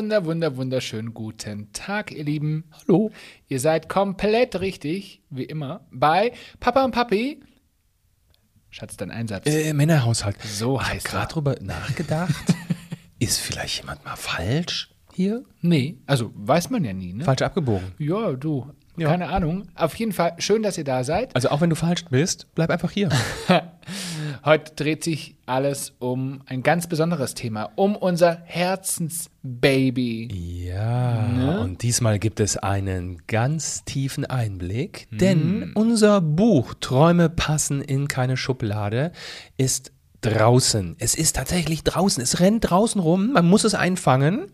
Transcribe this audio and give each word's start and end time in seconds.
wunder, 0.00 0.24
wunder, 0.24 0.24
wunder, 0.24 0.56
wunderschönen 0.56 1.12
guten 1.12 1.74
Tag, 1.74 2.10
ihr 2.10 2.24
Lieben. 2.24 2.64
Hallo. 2.72 3.10
Ihr 3.48 3.60
seid 3.60 3.90
komplett 3.90 4.58
richtig, 4.58 5.20
wie 5.28 5.44
immer, 5.44 5.86
bei 5.90 6.32
Papa 6.58 6.86
und 6.86 6.92
Papi. 6.92 7.42
Schatz, 8.70 8.96
dein 8.96 9.10
Einsatz. 9.10 9.44
Äh, 9.44 9.74
Männerhaushalt. 9.74 10.40
So 10.42 10.80
ich 10.80 10.88
heißt 10.88 11.08
habe 11.08 11.18
gerade 11.18 11.32
drüber 11.34 11.56
nachgedacht. 11.60 12.54
Ist 13.18 13.40
vielleicht 13.40 13.80
jemand 13.80 14.02
mal 14.06 14.16
falsch 14.16 14.90
hier? 15.12 15.44
nee, 15.60 15.98
also 16.06 16.32
weiß 16.34 16.70
man 16.70 16.82
ja 16.82 16.94
nie, 16.94 17.12
ne? 17.12 17.24
Falsch 17.24 17.42
abgebogen. 17.42 17.92
Ja, 17.98 18.32
du. 18.32 18.72
Ja. 18.96 19.08
Keine 19.08 19.28
Ahnung. 19.28 19.68
Auf 19.74 19.94
jeden 19.96 20.12
Fall 20.12 20.32
schön, 20.38 20.62
dass 20.62 20.78
ihr 20.78 20.84
da 20.84 21.04
seid. 21.04 21.36
Also 21.36 21.50
auch 21.50 21.60
wenn 21.60 21.68
du 21.68 21.76
falsch 21.76 22.06
bist, 22.06 22.46
bleib 22.54 22.70
einfach 22.70 22.90
hier. 22.90 23.10
Heute 24.44 24.74
dreht 24.74 25.04
sich 25.04 25.36
alles 25.46 25.92
um 25.98 26.42
ein 26.46 26.62
ganz 26.62 26.86
besonderes 26.86 27.34
Thema, 27.34 27.70
um 27.76 27.96
unser 27.96 28.42
Herzensbaby. 28.44 30.28
Ja, 30.66 31.22
Ne? 31.28 31.60
und 31.60 31.82
diesmal 31.82 32.18
gibt 32.18 32.40
es 32.40 32.56
einen 32.56 33.22
ganz 33.26 33.84
tiefen 33.84 34.24
Einblick, 34.24 35.08
denn 35.10 35.72
unser 35.74 36.20
Buch 36.20 36.74
Träume 36.80 37.28
passen 37.28 37.82
in 37.82 38.08
keine 38.08 38.36
Schublade 38.36 39.12
ist 39.56 39.92
draußen. 40.22 40.96
Es 40.98 41.14
ist 41.14 41.36
tatsächlich 41.36 41.82
draußen. 41.84 42.22
Es 42.22 42.40
rennt 42.40 42.68
draußen 42.70 43.00
rum. 43.00 43.32
Man 43.32 43.48
muss 43.48 43.64
es 43.64 43.74
einfangen. 43.74 44.52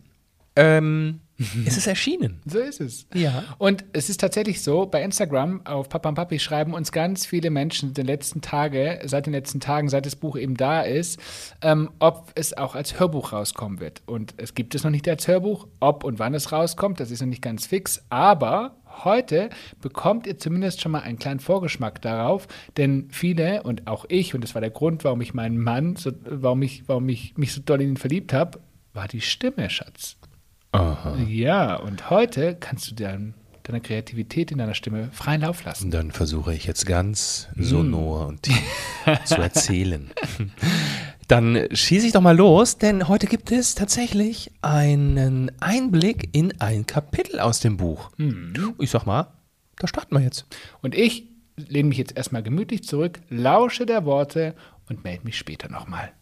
Ähm, 0.55 1.21
es 1.67 1.77
ist 1.77 1.87
erschienen. 1.87 2.41
So 2.47 2.59
ist 2.59 2.81
es. 2.81 3.07
Ja. 3.15 3.45
Und 3.59 3.85
es 3.93 4.09
ist 4.09 4.21
tatsächlich 4.21 4.63
so, 4.63 4.87
bei 4.87 5.03
Instagram 5.03 5.67
auf 5.67 5.89
Papa 5.89 6.09
und 6.09 6.15
Papi 6.15 6.39
schreiben 6.39 6.73
uns 6.73 6.93
ganz 6.93 7.27
viele 7.27 7.51
Menschen 7.51 7.93
den 7.95 8.07
letzten 8.07 8.41
Tage, 8.41 9.01
seit 9.05 9.27
den 9.27 9.33
letzten 9.33 9.61
Tagen, 9.61 9.89
seit 9.89 10.07
das 10.07 10.17
Buch 10.17 10.37
eben 10.37 10.57
da 10.57 10.83
ist, 10.83 11.21
ähm, 11.63 11.91
ob 11.99 12.33
es 12.35 12.57
auch 12.57 12.75
als 12.75 12.99
Hörbuch 12.99 13.33
rauskommen 13.33 13.81
wird. 13.81 14.03
Und 14.07 14.35
es 14.39 14.55
gibt 14.55 14.75
es 14.75 14.85
noch 14.85 14.91
nicht 14.91 15.09
als 15.09 15.29
Hörbuch. 15.29 15.67
Ob 15.81 16.05
und 16.05 16.19
wann 16.19 16.35
es 16.35 16.53
rauskommt, 16.53 17.01
das 17.01 17.11
ist 17.11 17.21
noch 17.21 17.29
nicht 17.29 17.43
ganz 17.43 17.67
fix. 17.67 18.03
Aber 18.09 18.77
heute 19.05 19.51
bekommt 19.83 20.27
ihr 20.27 20.39
zumindest 20.39 20.81
schon 20.81 20.93
mal 20.93 21.01
einen 21.01 21.19
kleinen 21.19 21.41
Vorgeschmack 21.41 22.01
darauf, 22.01 22.49
denn 22.77 23.09
viele 23.11 23.63
und 23.63 23.87
auch 23.87 24.07
ich, 24.09 24.35
und 24.35 24.43
das 24.43 24.55
war 24.55 24.61
der 24.61 24.71
Grund, 24.71 25.05
warum 25.05 25.21
ich 25.21 25.35
meinen 25.35 25.59
Mann, 25.59 25.97
so, 25.97 26.13
warum, 26.25 26.63
ich, 26.63 26.89
warum 26.89 27.09
ich 27.09 27.37
mich 27.37 27.53
so 27.53 27.61
doll 27.61 27.83
in 27.83 27.91
ihn 27.91 27.97
verliebt 27.97 28.33
habe, 28.33 28.61
war 28.95 29.09
die 29.09 29.21
Stimme, 29.21 29.69
Schatz. 29.69 30.17
Aha. 30.77 31.17
Ja, 31.29 31.77
und 31.77 32.11
heute 32.11 32.55
kannst 32.55 32.91
du 32.91 32.95
dein, 32.95 33.35
deiner 33.63 33.81
Kreativität 33.81 34.51
in 34.51 34.59
deiner 34.59 34.75
Stimme 34.75 35.09
freien 35.13 35.41
Lauf 35.41 35.65
lassen. 35.65 35.87
Und 35.87 35.91
dann 35.95 36.11
versuche 36.11 36.53
ich 36.53 36.67
jetzt 36.67 36.85
ganz 36.87 37.49
sonor 37.57 38.27
und 38.27 38.43
tief 38.43 38.63
zu 39.25 39.37
erzählen. 39.37 40.11
Dann 41.29 41.67
schieße 41.73 42.07
ich 42.07 42.13
doch 42.13 42.21
mal 42.21 42.37
los, 42.37 42.79
denn 42.79 43.09
heute 43.09 43.27
gibt 43.27 43.51
es 43.51 43.75
tatsächlich 43.75 44.53
einen 44.63 45.51
Einblick 45.59 46.29
in 46.31 46.61
ein 46.61 46.87
Kapitel 46.87 47.41
aus 47.41 47.59
dem 47.59 47.79
Buch. 47.79 48.13
Ich 48.79 48.91
sag 48.91 49.07
mal, 49.07 49.33
da 49.77 49.89
starten 49.89 50.15
wir 50.15 50.23
jetzt. 50.23 50.47
Und 50.83 50.95
ich 50.95 51.27
lehne 51.57 51.89
mich 51.89 51.99
jetzt 51.99 52.17
erstmal 52.17 52.45
gemütlich 52.45 52.85
zurück, 52.85 53.19
lausche 53.29 53.87
der 53.87 54.05
Worte 54.05 54.55
und 54.89 55.03
melde 55.03 55.25
mich 55.25 55.37
später 55.37 55.69
nochmal. 55.69 56.13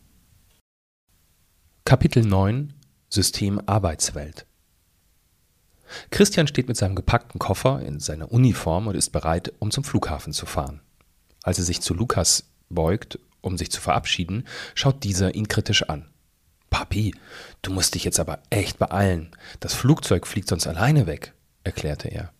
Kapitel 1.85 2.25
9 2.25 2.73
System 3.15 3.61
Arbeitswelt 3.67 4.47
Christian 6.11 6.47
steht 6.47 6.69
mit 6.69 6.77
seinem 6.77 6.95
gepackten 6.95 7.39
Koffer 7.39 7.81
in 7.83 8.01
seiner 8.01 8.33
Uniform 8.33 8.87
und 8.87 8.97
ist 8.97 9.11
bereit, 9.11 9.53
um 9.59 9.71
zum 9.71 9.85
Flughafen 9.85 10.33
zu 10.33 10.47
fahren. 10.47 10.81
Als 11.43 11.59
er 11.59 11.65
sich 11.65 11.81
zu 11.81 11.95
Lukas 11.95 12.51
beugt, 12.71 13.19
um 13.41 13.59
sich 13.59 13.71
zu 13.71 13.81
verabschieden, 13.81 14.47
schaut 14.75 15.05
dieser 15.05 15.35
ihn 15.35 15.49
kritisch 15.49 15.89
an. 15.89 16.09
Papi, 16.71 17.15
du 17.63 17.73
musst 17.73 17.95
dich 17.95 18.05
jetzt 18.05 18.19
aber 18.19 18.43
echt 18.51 18.79
beeilen. 18.79 19.31
Das 19.61 19.75
Flugzeug 19.75 20.27
fliegt 20.27 20.49
sonst 20.49 20.67
alleine 20.67 21.07
weg, 21.07 21.35
erklärte 21.63 22.09
er. 22.09 22.33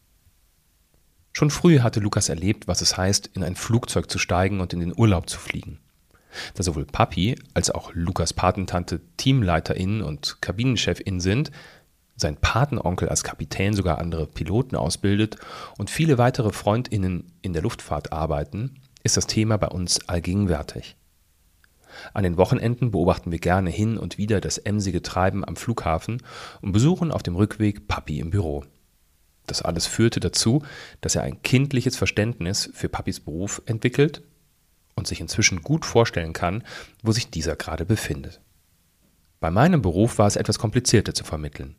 Schon 1.33 1.51
früh 1.51 1.81
hatte 1.81 2.01
Lukas 2.01 2.29
erlebt, 2.29 2.67
was 2.67 2.81
es 2.81 2.97
heißt, 2.97 3.29
in 3.35 3.45
ein 3.45 3.57
Flugzeug 3.57 4.11
zu 4.11 4.19
steigen 4.19 4.61
und 4.61 4.73
in 4.73 4.81
den 4.81 4.97
Urlaub 4.97 5.29
zu 5.29 5.39
fliegen. 5.39 5.81
Da 6.55 6.63
sowohl 6.63 6.85
Papi 6.85 7.37
als 7.55 7.71
auch 7.71 7.93
Lukas 7.95 8.33
Patentante 8.33 9.01
Teamleiterin 9.17 10.03
und 10.03 10.41
Kabinenchefin 10.41 11.21
sind, 11.21 11.51
sein 12.17 12.37
Patenonkel 12.37 13.09
als 13.09 13.25
Kapitän 13.25 13.75
sogar 13.75 13.99
andere 13.99 14.27
Piloten 14.27 14.77
ausbildet 14.77 15.37
und 15.79 15.91
viele 15.91 16.19
weitere 16.19 16.53
Freundinnen 16.53 17.33
in 17.43 17.53
der 17.53 17.63
Luftfahrt 17.63 18.13
arbeiten, 18.13 18.77
ist 19.03 19.17
das 19.17 19.27
Thema 19.27 19.57
bei 19.57 19.69
uns 19.69 20.09
allgegenwärtig. 20.09 20.97
An 22.13 22.25
den 22.25 22.37
Wochenenden 22.37 22.91
beobachten 22.91 23.31
wir 23.31 23.39
gerne 23.39 23.71
hin 23.71 23.99
und 23.99 24.19
wieder 24.19 24.41
das 24.41 24.59
emsige 24.59 25.03
Treiben 25.03 25.45
am 25.45 25.57
Flughafen 25.57 26.23
und 26.61 26.73
besuchen 26.73 27.13
auf 27.13 27.23
dem 27.23 27.37
Rückweg 27.37 27.87
Papi 27.87 28.19
im 28.19 28.31
Büro. 28.31 28.65
Das 29.47 29.63
alles 29.63 29.87
führte 29.87 30.21
dazu, 30.21 30.63
dass 31.01 31.15
er 31.17 31.23
ein 31.23 31.43
kindliches 31.43 31.97
Verständnis 31.97 32.71
für 32.73 32.89
Papis 32.89 33.21
Beruf 33.21 33.63
entwickelt 33.67 34.23
und 34.95 35.07
sich 35.07 35.21
inzwischen 35.21 35.63
gut 35.63 35.85
vorstellen 35.85 36.33
kann, 36.33 36.65
wo 37.03 37.13
sich 37.13 37.31
dieser 37.31 37.57
gerade 37.57 37.85
befindet. 37.85 38.41
Bei 39.41 39.51
meinem 39.51 39.83
Beruf 39.83 40.19
war 40.19 40.27
es 40.27 40.37
etwas 40.37 40.59
komplizierter 40.59 41.15
zu 41.15 41.25
vermitteln. 41.25 41.77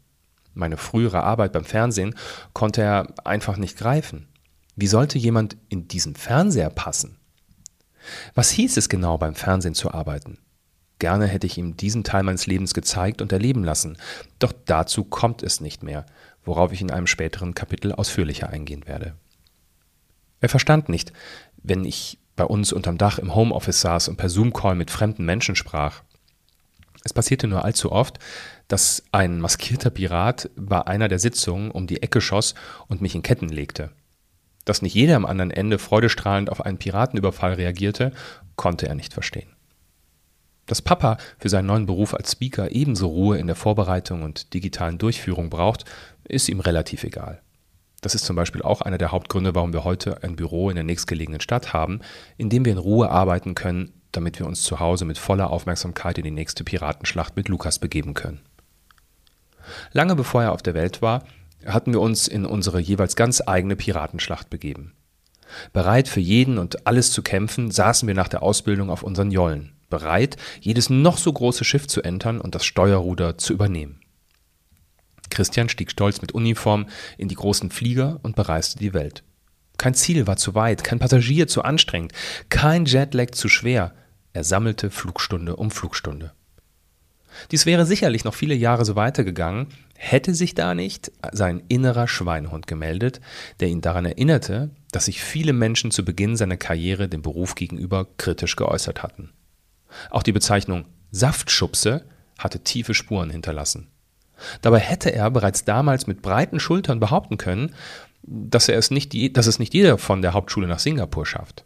Meine 0.53 0.77
frühere 0.77 1.23
Arbeit 1.23 1.51
beim 1.51 1.65
Fernsehen 1.65 2.15
konnte 2.53 2.81
er 2.81 3.13
einfach 3.25 3.57
nicht 3.57 3.77
greifen. 3.77 4.27
Wie 4.75 4.87
sollte 4.87 5.17
jemand 5.17 5.57
in 5.69 5.87
diesen 5.87 6.15
Fernseher 6.15 6.69
passen? 6.69 7.17
Was 8.33 8.51
hieß 8.51 8.77
es 8.77 8.89
genau, 8.89 9.17
beim 9.17 9.35
Fernsehen 9.35 9.73
zu 9.73 9.91
arbeiten? 9.91 10.37
Gerne 10.99 11.27
hätte 11.27 11.47
ich 11.47 11.57
ihm 11.57 11.75
diesen 11.75 12.03
Teil 12.03 12.23
meines 12.23 12.45
Lebens 12.45 12.73
gezeigt 12.73 13.21
und 13.21 13.31
erleben 13.31 13.63
lassen, 13.63 13.97
doch 14.39 14.53
dazu 14.65 15.03
kommt 15.03 15.43
es 15.43 15.59
nicht 15.59 15.83
mehr, 15.83 16.05
worauf 16.43 16.71
ich 16.71 16.81
in 16.81 16.91
einem 16.91 17.07
späteren 17.07 17.53
Kapitel 17.53 17.91
ausführlicher 17.91 18.49
eingehen 18.49 18.87
werde. 18.87 19.15
Er 20.39 20.49
verstand 20.49 20.87
nicht, 20.87 21.11
wenn 21.63 21.83
ich 21.83 22.19
bei 22.35 22.43
uns 22.43 22.73
unterm 22.73 22.97
Dach 22.97 23.19
im 23.19 23.33
Homeoffice 23.33 23.81
saß 23.81 24.09
und 24.09 24.17
per 24.17 24.29
Zoom-Call 24.29 24.75
mit 24.75 24.91
fremden 24.91 25.25
Menschen 25.25 25.55
sprach. 25.55 26.01
Es 27.03 27.13
passierte 27.13 27.47
nur 27.47 27.63
allzu 27.63 27.91
oft, 27.91 28.19
dass 28.67 29.03
ein 29.11 29.39
maskierter 29.39 29.91
Pirat 29.91 30.49
bei 30.55 30.81
einer 30.85 31.07
der 31.07 31.19
Sitzungen 31.19 31.71
um 31.71 31.87
die 31.87 32.01
Ecke 32.01 32.19
schoss 32.19 32.55
und 32.87 33.01
mich 33.01 33.15
in 33.15 33.21
Ketten 33.21 33.49
legte. 33.49 33.91
Dass 34.65 34.81
nicht 34.81 34.95
jeder 34.95 35.15
am 35.15 35.25
anderen 35.25 35.51
Ende 35.51 35.77
freudestrahlend 35.77 36.49
auf 36.49 36.65
einen 36.65 36.79
Piratenüberfall 36.79 37.53
reagierte, 37.53 38.11
konnte 38.55 38.87
er 38.87 38.95
nicht 38.95 39.13
verstehen. 39.13 39.49
Dass 40.65 40.81
Papa 40.81 41.17
für 41.37 41.49
seinen 41.49 41.67
neuen 41.67 41.85
Beruf 41.85 42.15
als 42.15 42.31
Speaker 42.31 42.71
ebenso 42.71 43.07
Ruhe 43.07 43.37
in 43.37 43.45
der 43.45 43.55
Vorbereitung 43.55 44.23
und 44.23 44.55
digitalen 44.55 44.97
Durchführung 44.97 45.51
braucht, 45.51 45.85
ist 46.23 46.49
ihm 46.49 46.59
relativ 46.59 47.03
egal. 47.03 47.43
Das 48.05 48.13
ist 48.13 48.25
zum 48.25 48.35
Beispiel 48.35 48.61
auch 48.61 48.81
einer 48.81 48.99
der 48.99 49.11
Hauptgründe, 49.11 49.55
warum 49.55 49.73
wir 49.73 49.83
heute 49.83 50.21
ein 50.21 50.35
Büro 50.35 50.69
in 50.69 50.75
der 50.75 50.83
nächstgelegenen 50.83 51.41
Stadt 51.41 51.73
haben, 51.73 52.01
in 52.37 52.51
dem 52.51 52.63
wir 52.63 52.71
in 52.71 52.77
Ruhe 52.77 53.09
arbeiten 53.09 53.55
können, 53.55 53.93
damit 54.11 54.37
wir 54.37 54.45
uns 54.45 54.61
zu 54.61 54.79
Hause 54.79 55.05
mit 55.05 55.17
voller 55.17 55.49
Aufmerksamkeit 55.49 56.19
in 56.19 56.23
die 56.23 56.29
nächste 56.29 56.63
Piratenschlacht 56.63 57.35
mit 57.35 57.49
Lukas 57.49 57.79
begeben 57.79 58.13
können. 58.13 58.41
Lange 59.91 60.15
bevor 60.15 60.43
er 60.43 60.51
auf 60.51 60.61
der 60.61 60.75
Welt 60.75 61.01
war, 61.01 61.23
hatten 61.65 61.93
wir 61.93 61.99
uns 61.99 62.27
in 62.27 62.45
unsere 62.45 62.79
jeweils 62.79 63.15
ganz 63.15 63.41
eigene 63.43 63.75
Piratenschlacht 63.75 64.51
begeben. 64.51 64.93
Bereit 65.73 66.07
für 66.07 66.19
jeden 66.19 66.59
und 66.59 66.85
alles 66.85 67.11
zu 67.11 67.23
kämpfen, 67.23 67.71
saßen 67.71 68.07
wir 68.07 68.13
nach 68.13 68.27
der 68.27 68.43
Ausbildung 68.43 68.91
auf 68.91 69.01
unseren 69.01 69.31
Jollen, 69.31 69.73
bereit, 69.89 70.37
jedes 70.61 70.91
noch 70.91 71.17
so 71.17 71.33
große 71.33 71.63
Schiff 71.63 71.87
zu 71.87 72.03
entern 72.03 72.39
und 72.39 72.53
das 72.53 72.65
Steuerruder 72.65 73.39
zu 73.39 73.51
übernehmen. 73.51 74.04
Christian 75.29 75.69
stieg 75.69 75.91
stolz 75.91 76.21
mit 76.21 76.33
Uniform 76.33 76.87
in 77.17 77.27
die 77.27 77.35
großen 77.35 77.71
Flieger 77.71 78.19
und 78.23 78.35
bereiste 78.35 78.79
die 78.79 78.93
Welt. 78.93 79.23
Kein 79.77 79.93
Ziel 79.93 80.27
war 80.27 80.37
zu 80.37 80.55
weit, 80.55 80.83
kein 80.83 80.99
Passagier 80.99 81.47
zu 81.47 81.63
anstrengend, 81.63 82.13
kein 82.49 82.85
Jetlag 82.85 83.31
zu 83.31 83.49
schwer. 83.49 83.93
Er 84.33 84.43
sammelte 84.43 84.89
Flugstunde 84.89 85.55
um 85.55 85.71
Flugstunde. 85.71 86.33
Dies 87.51 87.65
wäre 87.65 87.85
sicherlich 87.85 88.23
noch 88.23 88.33
viele 88.33 88.55
Jahre 88.55 88.85
so 88.85 88.95
weitergegangen, 88.95 89.67
hätte 89.97 90.33
sich 90.33 90.55
da 90.55 90.73
nicht 90.73 91.11
sein 91.31 91.63
innerer 91.67 92.07
Schweinehund 92.07 92.67
gemeldet, 92.67 93.19
der 93.59 93.67
ihn 93.67 93.81
daran 93.81 94.05
erinnerte, 94.05 94.69
dass 94.91 95.05
sich 95.05 95.21
viele 95.21 95.53
Menschen 95.53 95.91
zu 95.91 96.05
Beginn 96.05 96.37
seiner 96.37 96.57
Karriere 96.57 97.09
dem 97.09 97.21
Beruf 97.21 97.55
gegenüber 97.55 98.07
kritisch 98.17 98.55
geäußert 98.55 99.03
hatten. 99.03 99.31
Auch 100.09 100.23
die 100.23 100.31
Bezeichnung 100.31 100.85
Saftschubse 101.11 102.05
hatte 102.37 102.59
tiefe 102.59 102.93
Spuren 102.93 103.29
hinterlassen. 103.29 103.87
Dabei 104.61 104.79
hätte 104.79 105.13
er 105.13 105.29
bereits 105.31 105.63
damals 105.65 106.07
mit 106.07 106.21
breiten 106.21 106.59
Schultern 106.59 106.99
behaupten 106.99 107.37
können, 107.37 107.73
dass, 108.23 108.69
er 108.69 108.77
es 108.77 108.91
nicht, 108.91 109.13
dass 109.37 109.47
es 109.47 109.59
nicht 109.59 109.73
jeder 109.73 109.97
von 109.97 110.21
der 110.21 110.33
Hauptschule 110.33 110.67
nach 110.67 110.79
Singapur 110.79 111.25
schafft. 111.25 111.63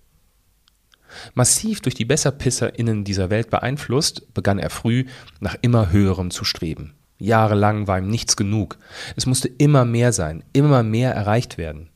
Massiv 1.33 1.81
durch 1.81 1.95
die 1.95 2.06
BesserpisserInnen 2.06 3.04
dieser 3.04 3.30
Welt 3.30 3.50
beeinflusst, 3.50 4.33
begann 4.33 4.60
er 4.60 4.69
früh 4.69 5.06
nach 5.39 5.56
immer 5.62 5.92
höherem 5.92 6.31
zu 6.31 6.44
streben. 6.44 6.94
Jahrelang 7.18 7.88
war 7.88 8.00
ihm 8.00 8.10
nichts 8.10 8.38
genug. 8.38 8.77
Es 9.15 9.25
musste 9.25 9.48
immer 9.48 9.86
mehr 9.86 10.13
sein, 10.13 10.44
immer 10.54 10.83
mehr 10.83 11.13
erreicht 11.13 11.57
werden. 11.57 11.89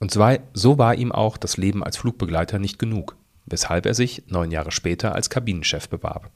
Und 0.00 0.10
so 0.10 0.78
war 0.78 0.94
ihm 0.94 1.12
auch 1.12 1.36
das 1.36 1.56
Leben 1.56 1.84
als 1.84 1.96
Flugbegleiter 1.96 2.58
nicht 2.58 2.78
genug, 2.78 3.16
weshalb 3.46 3.86
er 3.86 3.94
sich 3.94 4.24
neun 4.28 4.50
Jahre 4.50 4.72
später 4.72 5.14
als 5.14 5.30
Kabinenchef 5.30 5.88
bewarb. 5.88 6.30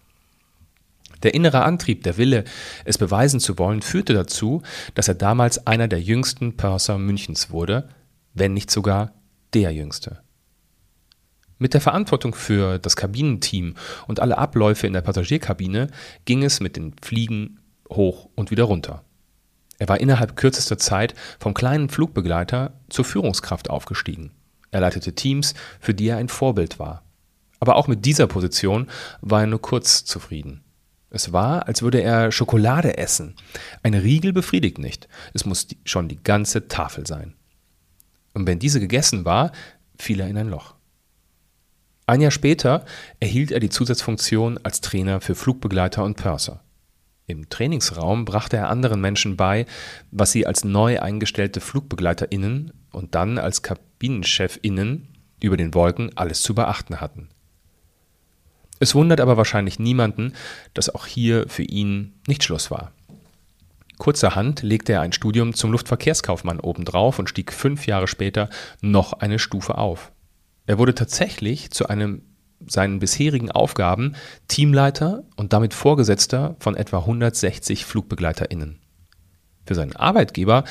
Der 1.23 1.35
innere 1.35 1.63
Antrieb, 1.63 2.03
der 2.05 2.17
Wille, 2.17 2.45
es 2.85 2.99
beweisen 2.99 3.41
zu 3.41 3.59
wollen, 3.59 3.83
führte 3.83 4.15
dazu, 4.15 4.63
dass 4.95 5.09
er 5.09 5.15
damals 5.15 5.67
einer 5.67 5.89
der 5.89 6.01
jüngsten 6.01 6.57
Purser 6.57 6.99
Münchens 6.99 7.51
wurde, 7.51 7.89
wenn 8.35 8.53
nicht 8.53 8.71
sogar 8.71 9.13
der 9.55 9.73
jüngste. 9.73 10.21
Mit 11.59 11.73
der 11.73 11.81
Verantwortung 11.81 12.35
für 12.35 12.79
das 12.79 12.97
Kabinenteam 12.97 13.75
und 14.07 14.21
alle 14.21 14.37
Abläufe 14.37 14.87
in 14.87 14.93
der 14.93 15.01
Passagierkabine 15.01 15.89
ging 16.27 16.43
es 16.45 16.61
mit 16.61 16.77
den 16.77 16.95
Fliegen 17.01 17.61
hoch 17.91 18.29
und 18.35 18.51
wieder 18.51 18.65
runter. 18.65 19.03
Er 19.79 19.89
war 19.89 20.01
innerhalb 20.01 20.37
kürzester 20.37 20.77
Zeit 20.77 21.15
vom 21.39 21.55
kleinen 21.55 21.89
Flugbegleiter 21.89 22.75
zur 22.91 23.05
Führungskraft 23.05 23.71
aufgestiegen. 23.71 24.33
Er 24.71 24.81
leitete 24.81 25.15
Teams, 25.15 25.55
für 25.81 25.95
die 25.95 26.09
er 26.09 26.19
ein 26.19 26.29
Vorbild 26.29 26.79
war. 26.79 27.03
Aber 27.61 27.77
auch 27.77 27.89
mit 27.89 28.05
dieser 28.05 28.27
Position 28.27 28.89
war 29.23 29.43
er 29.43 29.47
nur 29.47 29.63
kurz 29.63 30.05
zufrieden. 30.05 30.63
Es 31.17 31.33
war, 31.33 31.67
als 31.67 31.81
würde 31.81 32.03
er 32.03 32.31
Schokolade 32.31 32.99
essen. 32.99 33.37
Ein 33.83 33.95
Riegel 33.95 34.35
befriedigt 34.35 34.77
nicht. 34.77 35.09
Es 35.33 35.47
muss 35.47 35.67
schon 35.87 36.09
die 36.09 36.23
ganze 36.23 36.69
Tafel 36.69 37.07
sein. 37.07 37.33
Und 38.35 38.47
wenn 38.47 38.59
diese 38.59 38.81
gegessen 38.81 39.25
war, 39.25 39.51
fiel 39.99 40.21
er 40.21 40.29
in 40.29 40.37
ein 40.37 40.51
Loch. 40.51 40.75
Ein 42.05 42.21
Jahr 42.21 42.31
später 42.31 42.85
erhielt 43.19 43.51
er 43.51 43.61
die 43.61 43.71
Zusatzfunktion 43.71 44.59
als 44.63 44.83
Trainer 44.83 45.23
für 45.23 45.35
Flugbegleiter 45.35 46.05
und 46.05 46.19
Purser. 46.19 46.61
Im 47.27 47.49
Trainingsraum 47.49 48.27
brachte 48.27 48.59
er 48.59 48.69
anderen 48.69 49.01
Menschen 49.01 49.39
bei, 49.39 49.65
was 50.11 50.33
sie 50.33 50.47
als 50.47 50.65
neu 50.65 51.01
eingestellte 51.01 51.63
FlugbegleiterInnen 51.63 52.75
und 52.93 53.15
dann 53.15 53.39
als 53.39 53.63
KabinenchefInnen 53.63 55.09
über 55.43 55.57
den 55.57 55.73
Wolken 55.73 56.15
alles 56.15 56.43
zu 56.43 56.55
beachten 56.55 57.01
hatten. 57.01 57.31
Es 58.78 58.94
wundert 58.94 59.20
aber 59.20 59.37
wahrscheinlich 59.37 59.78
niemanden, 59.78 60.32
dass 60.75 60.94
auch 60.94 61.06
hier 61.06 61.49
für 61.49 61.62
ihn 61.62 62.14
nicht 62.26 62.44
Schluss 62.44 62.70
war. 62.70 62.93
Kurzerhand 63.99 64.62
legte 64.62 64.93
er 64.93 65.00
ein 65.00 65.12
Studium 65.12 65.55
zum 65.55 65.73
Luftverkehrskaufmann 65.73 66.61
obendrauf 66.61 67.19
und 67.19 67.31
stieg 67.31 67.52
fünf 67.52 67.87
Jahre 67.87 68.08
später 68.08 68.50
noch 68.82 69.14
eine 69.14 69.38
Stufe 69.38 69.78
auf. 69.78 70.12
Er 70.67 70.78
wurde 70.78 70.94
tatsächlich 70.94 71.70
zu 71.70 71.88
einem 71.88 72.23
seinen 72.67 72.99
bisherigen 72.99 73.50
Aufgaben 73.50 74.14
Teamleiter 74.49 75.25
und 75.37 75.52
damit 75.52 75.75
Vorgesetzter 75.75 76.56
von 76.58 76.75
etwa 76.76 76.99
160 76.99 77.84
FlugbegleiterInnen. 77.84 78.79
Für 79.67 79.75
seinen 79.75 79.96
Arbeitgeber 79.96 80.64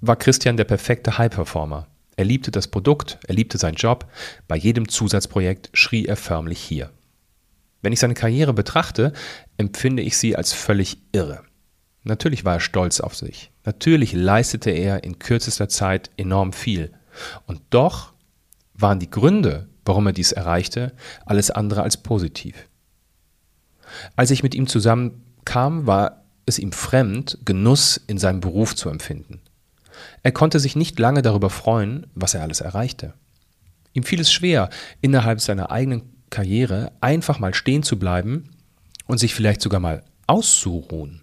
war 0.00 0.16
Christian 0.16 0.56
der 0.56 0.64
perfekte 0.64 1.18
High-Performer. 1.18 1.86
Er 2.16 2.24
liebte 2.24 2.50
das 2.50 2.68
Produkt, 2.68 3.18
er 3.26 3.34
liebte 3.34 3.56
seinen 3.56 3.76
Job. 3.76 4.06
Bei 4.48 4.56
jedem 4.56 4.88
Zusatzprojekt 4.88 5.70
schrie 5.72 6.04
er 6.04 6.16
förmlich 6.16 6.60
hier. 6.60 6.90
Wenn 7.82 7.92
ich 7.92 8.00
seine 8.00 8.14
Karriere 8.14 8.54
betrachte, 8.54 9.12
empfinde 9.58 10.02
ich 10.02 10.16
sie 10.16 10.36
als 10.36 10.52
völlig 10.52 10.98
irre. 11.12 11.42
Natürlich 12.04 12.44
war 12.44 12.54
er 12.54 12.60
stolz 12.60 13.00
auf 13.00 13.14
sich. 13.14 13.50
Natürlich 13.64 14.12
leistete 14.12 14.70
er 14.70 15.04
in 15.04 15.18
kürzester 15.18 15.68
Zeit 15.68 16.10
enorm 16.16 16.52
viel. 16.52 16.92
Und 17.46 17.60
doch 17.70 18.12
waren 18.74 18.98
die 18.98 19.10
Gründe, 19.10 19.68
warum 19.84 20.06
er 20.06 20.12
dies 20.12 20.32
erreichte, 20.32 20.94
alles 21.26 21.50
andere 21.50 21.82
als 21.82 21.96
positiv. 21.96 22.68
Als 24.16 24.30
ich 24.30 24.42
mit 24.42 24.54
ihm 24.54 24.66
zusammenkam, 24.66 25.86
war 25.86 26.24
es 26.46 26.58
ihm 26.58 26.72
fremd, 26.72 27.38
Genuss 27.44 28.00
in 28.06 28.18
seinem 28.18 28.40
Beruf 28.40 28.74
zu 28.74 28.88
empfinden. 28.88 29.40
Er 30.22 30.32
konnte 30.32 30.58
sich 30.58 30.74
nicht 30.74 30.98
lange 30.98 31.22
darüber 31.22 31.50
freuen, 31.50 32.06
was 32.14 32.34
er 32.34 32.42
alles 32.42 32.60
erreichte. 32.60 33.14
Ihm 33.92 34.02
fiel 34.04 34.20
es 34.20 34.32
schwer, 34.32 34.70
innerhalb 35.00 35.40
seiner 35.40 35.70
eigenen 35.70 36.02
Karriere 36.32 36.90
einfach 37.00 37.38
mal 37.38 37.54
stehen 37.54 37.84
zu 37.84 37.98
bleiben 37.98 38.50
und 39.06 39.18
sich 39.18 39.34
vielleicht 39.34 39.60
sogar 39.60 39.78
mal 39.78 40.02
auszuruhen. 40.26 41.22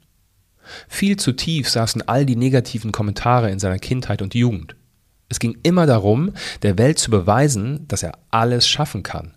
Viel 0.87 1.17
zu 1.17 1.33
tief 1.33 1.67
saßen 1.67 2.07
all 2.07 2.25
die 2.25 2.35
negativen 2.37 2.93
Kommentare 2.93 3.49
in 3.49 3.59
seiner 3.59 3.79
Kindheit 3.79 4.21
und 4.21 4.35
Jugend. 4.35 4.75
Es 5.27 5.39
ging 5.39 5.57
immer 5.63 5.85
darum, 5.85 6.33
der 6.61 6.77
Welt 6.77 6.99
zu 6.99 7.11
beweisen, 7.11 7.87
dass 7.87 8.03
er 8.03 8.17
alles 8.31 8.67
schaffen 8.67 9.03
kann. 9.03 9.35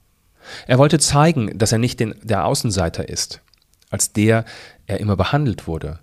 Er 0.67 0.79
wollte 0.79 0.99
zeigen, 0.99 1.57
dass 1.59 1.73
er 1.73 1.79
nicht 1.79 2.01
den, 2.01 2.15
der 2.23 2.47
Außenseiter 2.47 3.09
ist, 3.09 3.41
als 3.91 4.13
der 4.13 4.45
er 4.87 5.01
immer 5.01 5.17
behandelt 5.17 5.67
wurde. 5.67 6.01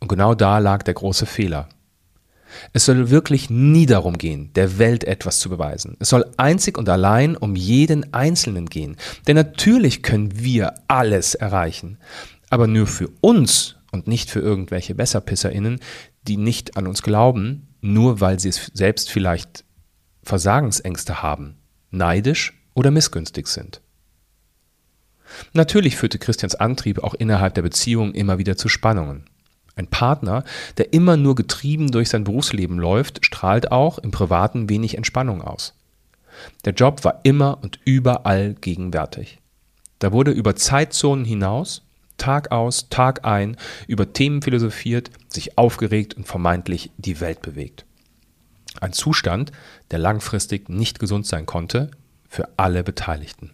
Und 0.00 0.08
genau 0.08 0.34
da 0.34 0.58
lag 0.58 0.82
der 0.82 0.94
große 0.94 1.26
Fehler. 1.26 1.68
Es 2.72 2.86
soll 2.86 3.10
wirklich 3.10 3.50
nie 3.50 3.86
darum 3.86 4.18
gehen, 4.18 4.52
der 4.54 4.78
Welt 4.78 5.04
etwas 5.04 5.40
zu 5.40 5.48
beweisen. 5.48 5.96
Es 6.00 6.08
soll 6.08 6.24
einzig 6.36 6.78
und 6.78 6.88
allein 6.88 7.36
um 7.36 7.56
jeden 7.56 8.12
Einzelnen 8.12 8.66
gehen. 8.66 8.96
Denn 9.26 9.36
natürlich 9.36 10.02
können 10.02 10.38
wir 10.38 10.74
alles 10.88 11.34
erreichen. 11.34 11.98
Aber 12.50 12.66
nur 12.66 12.86
für 12.86 13.08
uns 13.20 13.76
und 13.90 14.06
nicht 14.06 14.30
für 14.30 14.40
irgendwelche 14.40 14.94
BesserpisserInnen, 14.94 15.80
die 16.26 16.36
nicht 16.36 16.76
an 16.76 16.86
uns 16.86 17.02
glauben, 17.02 17.68
nur 17.80 18.20
weil 18.20 18.38
sie 18.38 18.48
es 18.48 18.70
selbst 18.74 19.10
vielleicht 19.10 19.64
Versagensängste 20.22 21.22
haben, 21.22 21.56
neidisch 21.90 22.54
oder 22.74 22.90
missgünstig 22.90 23.48
sind. 23.48 23.82
Natürlich 25.52 25.96
führte 25.96 26.18
Christians 26.18 26.54
Antrieb 26.54 27.02
auch 27.02 27.14
innerhalb 27.14 27.54
der 27.54 27.62
Beziehung 27.62 28.14
immer 28.14 28.38
wieder 28.38 28.56
zu 28.56 28.68
Spannungen. 28.68 29.24
Ein 29.74 29.86
Partner, 29.86 30.44
der 30.76 30.92
immer 30.92 31.16
nur 31.16 31.34
getrieben 31.34 31.90
durch 31.90 32.10
sein 32.10 32.24
Berufsleben 32.24 32.78
läuft, 32.78 33.24
strahlt 33.24 33.72
auch 33.72 33.98
im 33.98 34.10
Privaten 34.10 34.68
wenig 34.68 34.96
Entspannung 34.96 35.42
aus. 35.42 35.74
Der 36.64 36.74
Job 36.74 37.04
war 37.04 37.20
immer 37.22 37.58
und 37.62 37.78
überall 37.84 38.54
gegenwärtig. 38.54 39.38
Da 39.98 40.12
wurde 40.12 40.30
über 40.30 40.56
Zeitzonen 40.56 41.24
hinaus, 41.24 41.82
Tag 42.18 42.52
aus, 42.52 42.88
Tag 42.88 43.24
ein, 43.24 43.56
über 43.86 44.12
Themen 44.12 44.42
philosophiert, 44.42 45.10
sich 45.28 45.58
aufgeregt 45.58 46.14
und 46.14 46.26
vermeintlich 46.26 46.90
die 46.96 47.20
Welt 47.20 47.42
bewegt. 47.42 47.84
Ein 48.80 48.92
Zustand, 48.92 49.52
der 49.90 49.98
langfristig 49.98 50.68
nicht 50.68 50.98
gesund 50.98 51.26
sein 51.26 51.46
konnte 51.46 51.90
für 52.28 52.48
alle 52.56 52.82
Beteiligten. 52.82 53.52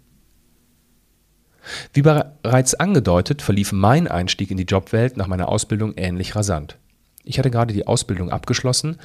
Wie 1.93 2.03
bereits 2.03 2.75
angedeutet, 2.75 3.43
verlief 3.43 3.73
mein 3.73 4.09
Einstieg 4.09 4.50
in 4.50 4.56
die 4.56 4.65
Jobwelt 4.65 5.17
nach 5.17 5.26
meiner 5.26 5.49
Ausbildung 5.49 5.94
ähnlich 5.97 6.37
rasant. 6.37 6.79
Ich 7.25 7.38
hatte 7.38 7.50
gerade 7.50 7.75
die 7.75 7.87
Ausbildung 7.87 8.31
abgeschlossen, 8.31 8.96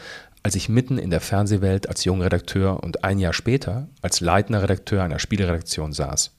als 0.44 0.56
ich 0.56 0.70
mitten 0.70 0.98
in 0.98 1.10
der 1.10 1.22
Fernsehwelt 1.22 1.90
als 1.90 2.06
junger 2.06 2.26
Redakteur 2.26 2.84
und 2.84 3.04
ein 3.04 3.20
Jahr 3.20 3.34
später 3.34 3.88
als 4.02 4.20
leitender 4.20 4.62
Redakteur 4.62 5.04
einer 5.04 5.20
Spieleredaktion 5.20 5.94
saß. 5.94 6.32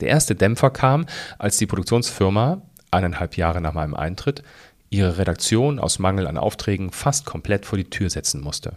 Der 0.00 0.08
erste 0.08 0.34
Dämpfer 0.34 0.70
kam, 0.70 1.06
als 1.38 1.56
die 1.56 1.66
Produktionsfirma, 1.66 2.62
eineinhalb 2.90 3.36
Jahre 3.36 3.60
nach 3.60 3.72
meinem 3.72 3.94
Eintritt, 3.94 4.42
ihre 4.90 5.18
Redaktion 5.18 5.78
aus 5.78 5.98
Mangel 5.98 6.26
an 6.26 6.38
Aufträgen 6.38 6.90
fast 6.90 7.24
komplett 7.24 7.66
vor 7.66 7.78
die 7.78 7.90
Tür 7.90 8.10
setzen 8.10 8.40
musste. 8.40 8.76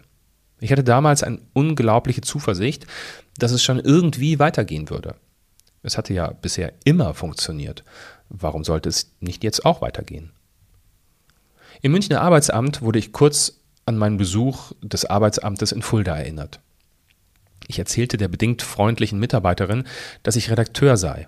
Ich 0.59 0.71
hatte 0.71 0.83
damals 0.83 1.23
eine 1.23 1.39
unglaubliche 1.53 2.21
Zuversicht, 2.21 2.85
dass 3.37 3.51
es 3.51 3.63
schon 3.63 3.79
irgendwie 3.79 4.39
weitergehen 4.39 4.89
würde. 4.89 5.15
Es 5.83 5.97
hatte 5.97 6.13
ja 6.13 6.31
bisher 6.31 6.73
immer 6.83 7.13
funktioniert. 7.13 7.83
Warum 8.29 8.63
sollte 8.63 8.89
es 8.89 9.11
nicht 9.19 9.43
jetzt 9.43 9.65
auch 9.65 9.81
weitergehen? 9.81 10.31
Im 11.81 11.93
Münchner 11.93 12.21
Arbeitsamt 12.21 12.81
wurde 12.81 12.99
ich 12.99 13.13
kurz 13.13 13.61
an 13.85 13.97
meinen 13.97 14.17
Besuch 14.17 14.73
des 14.81 15.05
Arbeitsamtes 15.05 15.71
in 15.71 15.81
Fulda 15.81 16.15
erinnert. 16.17 16.59
Ich 17.67 17.79
erzählte 17.79 18.17
der 18.17 18.27
bedingt 18.27 18.61
freundlichen 18.61 19.19
Mitarbeiterin, 19.19 19.85
dass 20.23 20.35
ich 20.35 20.49
Redakteur 20.49 20.97
sei. 20.97 21.27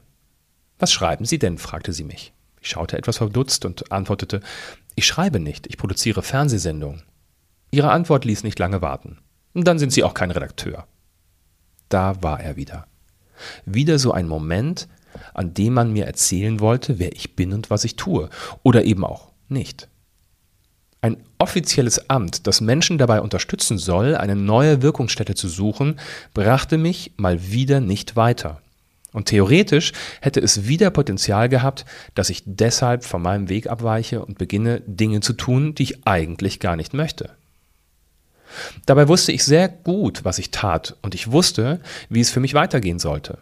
Was 0.79 0.91
schreiben 0.91 1.25
Sie 1.25 1.39
denn? 1.39 1.57
fragte 1.57 1.93
sie 1.93 2.03
mich. 2.03 2.33
Ich 2.61 2.69
schaute 2.69 2.97
etwas 2.97 3.17
verdutzt 3.17 3.65
und 3.65 3.91
antwortete, 3.91 4.41
ich 4.95 5.05
schreibe 5.05 5.39
nicht, 5.39 5.67
ich 5.67 5.77
produziere 5.77 6.21
Fernsehsendungen. 6.21 7.03
Ihre 7.71 7.91
Antwort 7.91 8.25
ließ 8.25 8.43
nicht 8.43 8.59
lange 8.59 8.81
warten. 8.81 9.19
Dann 9.53 9.79
sind 9.79 9.91
Sie 9.91 10.03
auch 10.03 10.13
kein 10.13 10.31
Redakteur. 10.31 10.87
Da 11.89 12.21
war 12.21 12.39
er 12.39 12.55
wieder. 12.55 12.87
Wieder 13.65 13.99
so 13.99 14.11
ein 14.11 14.27
Moment, 14.27 14.87
an 15.33 15.53
dem 15.53 15.73
man 15.73 15.93
mir 15.93 16.05
erzählen 16.05 16.59
wollte, 16.59 16.99
wer 16.99 17.13
ich 17.13 17.35
bin 17.35 17.53
und 17.53 17.69
was 17.69 17.83
ich 17.83 17.95
tue. 17.95 18.29
Oder 18.63 18.83
eben 18.83 19.03
auch 19.05 19.29
nicht. 19.49 19.87
Ein 21.01 21.17
offizielles 21.39 22.09
Amt, 22.09 22.45
das 22.45 22.61
Menschen 22.61 22.99
dabei 22.99 23.21
unterstützen 23.21 23.79
soll, 23.79 24.15
eine 24.15 24.35
neue 24.35 24.83
Wirkungsstätte 24.83 25.33
zu 25.33 25.47
suchen, 25.47 25.99
brachte 26.33 26.77
mich 26.77 27.13
mal 27.17 27.51
wieder 27.51 27.79
nicht 27.79 28.15
weiter. 28.15 28.61
Und 29.11 29.25
theoretisch 29.25 29.91
hätte 30.21 30.39
es 30.39 30.67
wieder 30.67 30.89
Potenzial 30.89 31.49
gehabt, 31.49 31.85
dass 32.15 32.29
ich 32.29 32.43
deshalb 32.45 33.03
von 33.03 33.21
meinem 33.21 33.49
Weg 33.49 33.67
abweiche 33.67 34.23
und 34.23 34.37
beginne, 34.37 34.81
Dinge 34.85 35.19
zu 35.19 35.33
tun, 35.33 35.75
die 35.75 35.83
ich 35.83 36.07
eigentlich 36.07 36.59
gar 36.59 36.75
nicht 36.75 36.93
möchte. 36.93 37.31
Dabei 38.85 39.07
wusste 39.07 39.31
ich 39.31 39.43
sehr 39.43 39.67
gut, 39.69 40.23
was 40.23 40.39
ich 40.39 40.51
tat, 40.51 40.95
und 41.01 41.15
ich 41.15 41.31
wusste, 41.31 41.79
wie 42.09 42.21
es 42.21 42.31
für 42.31 42.39
mich 42.39 42.53
weitergehen 42.53 42.99
sollte. 42.99 43.37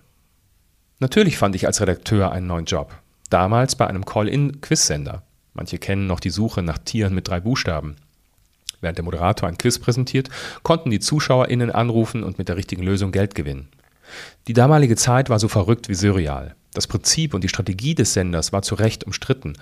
Natürlich 0.99 1.37
fand 1.37 1.55
ich 1.55 1.65
als 1.65 1.81
Redakteur 1.81 2.31
einen 2.31 2.47
neuen 2.47 2.65
Job. 2.65 2.93
Damals 3.29 3.75
bei 3.75 3.87
einem 3.87 4.05
Call-in-Quiz-Sender. 4.05 5.23
Manche 5.53 5.77
kennen 5.77 6.07
noch 6.07 6.19
die 6.19 6.29
Suche 6.29 6.61
nach 6.61 6.77
Tieren 6.77 7.15
mit 7.15 7.27
drei 7.27 7.39
Buchstaben. 7.39 7.95
Während 8.81 8.97
der 8.97 9.05
Moderator 9.05 9.47
ein 9.47 9.57
Quiz 9.57 9.79
präsentiert, 9.79 10.29
konnten 10.63 10.89
die 10.89 10.99
ZuschauerInnen 10.99 11.71
anrufen 11.71 12.23
und 12.23 12.37
mit 12.37 12.49
der 12.49 12.55
richtigen 12.57 12.83
Lösung 12.83 13.11
Geld 13.11 13.35
gewinnen. 13.35 13.69
Die 14.47 14.53
damalige 14.53 14.95
Zeit 14.95 15.29
war 15.29 15.39
so 15.39 15.47
verrückt 15.47 15.89
wie 15.89 15.95
surreal. 15.95 16.55
Das 16.73 16.87
Prinzip 16.87 17.33
und 17.33 17.43
die 17.43 17.49
Strategie 17.49 17.95
des 17.95 18.13
Senders 18.13 18.53
war 18.53 18.61
zu 18.61 18.75
Recht 18.75 19.03
umstritten. 19.03 19.53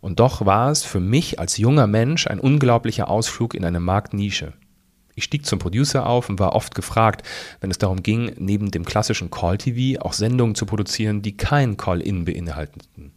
Und 0.00 0.20
doch 0.20 0.46
war 0.46 0.70
es 0.70 0.84
für 0.84 1.00
mich 1.00 1.38
als 1.38 1.56
junger 1.56 1.86
Mensch 1.86 2.26
ein 2.26 2.40
unglaublicher 2.40 3.08
Ausflug 3.08 3.54
in 3.54 3.64
eine 3.64 3.80
Marktnische. 3.80 4.52
Ich 5.14 5.24
stieg 5.24 5.46
zum 5.46 5.58
Producer 5.58 6.06
auf 6.06 6.28
und 6.28 6.38
war 6.38 6.54
oft 6.54 6.74
gefragt, 6.74 7.26
wenn 7.60 7.70
es 7.70 7.78
darum 7.78 8.02
ging, 8.02 8.32
neben 8.38 8.70
dem 8.70 8.84
klassischen 8.84 9.30
Call-TV 9.30 10.00
auch 10.00 10.12
Sendungen 10.12 10.54
zu 10.54 10.66
produzieren, 10.66 11.22
die 11.22 11.36
kein 11.36 11.76
Call-In 11.76 12.24
beinhalteten. 12.24 13.12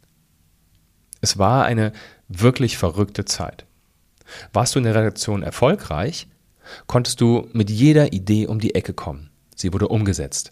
Es 1.22 1.38
war 1.38 1.66
eine 1.66 1.94
wirklich 2.28 2.78
verrückte 2.78 3.26
Zeit. 3.26 3.66
Warst 4.54 4.76
du 4.76 4.80
in 4.80 4.86
der 4.86 4.96
Redaktion 4.96 5.44
erfolgreich, 5.44 6.28
konntest 6.88 7.22
du 7.22 7.48
mit 7.54 7.70
jeder 7.70 8.14
Idee 8.14 8.48
um 8.48 8.60
die 8.60 8.76
Ecke 8.76 8.94
kommen. 8.94 9.30
Sie 9.56 9.72
wurde 9.72 9.88
umgesetzt. 9.88 10.52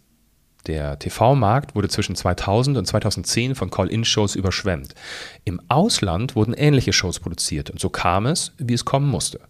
Der 0.67 0.97
TV-Markt 0.97 1.75
wurde 1.75 1.89
zwischen 1.89 2.15
2000 2.15 2.77
und 2.77 2.85
2010 2.85 3.55
von 3.55 3.69
Call-In-Shows 3.69 4.35
überschwemmt. 4.35 4.95
Im 5.43 5.59
Ausland 5.67 6.37
wurden 6.37 6.53
ähnliche 6.53 6.93
Shows 6.93 7.19
produziert 7.19 7.69
und 7.69 7.81
so 7.81 7.89
kam 7.89 8.25
es, 8.27 8.53
wie 8.57 8.73
es 8.73 8.85
kommen 8.85 9.09
musste. 9.09 9.41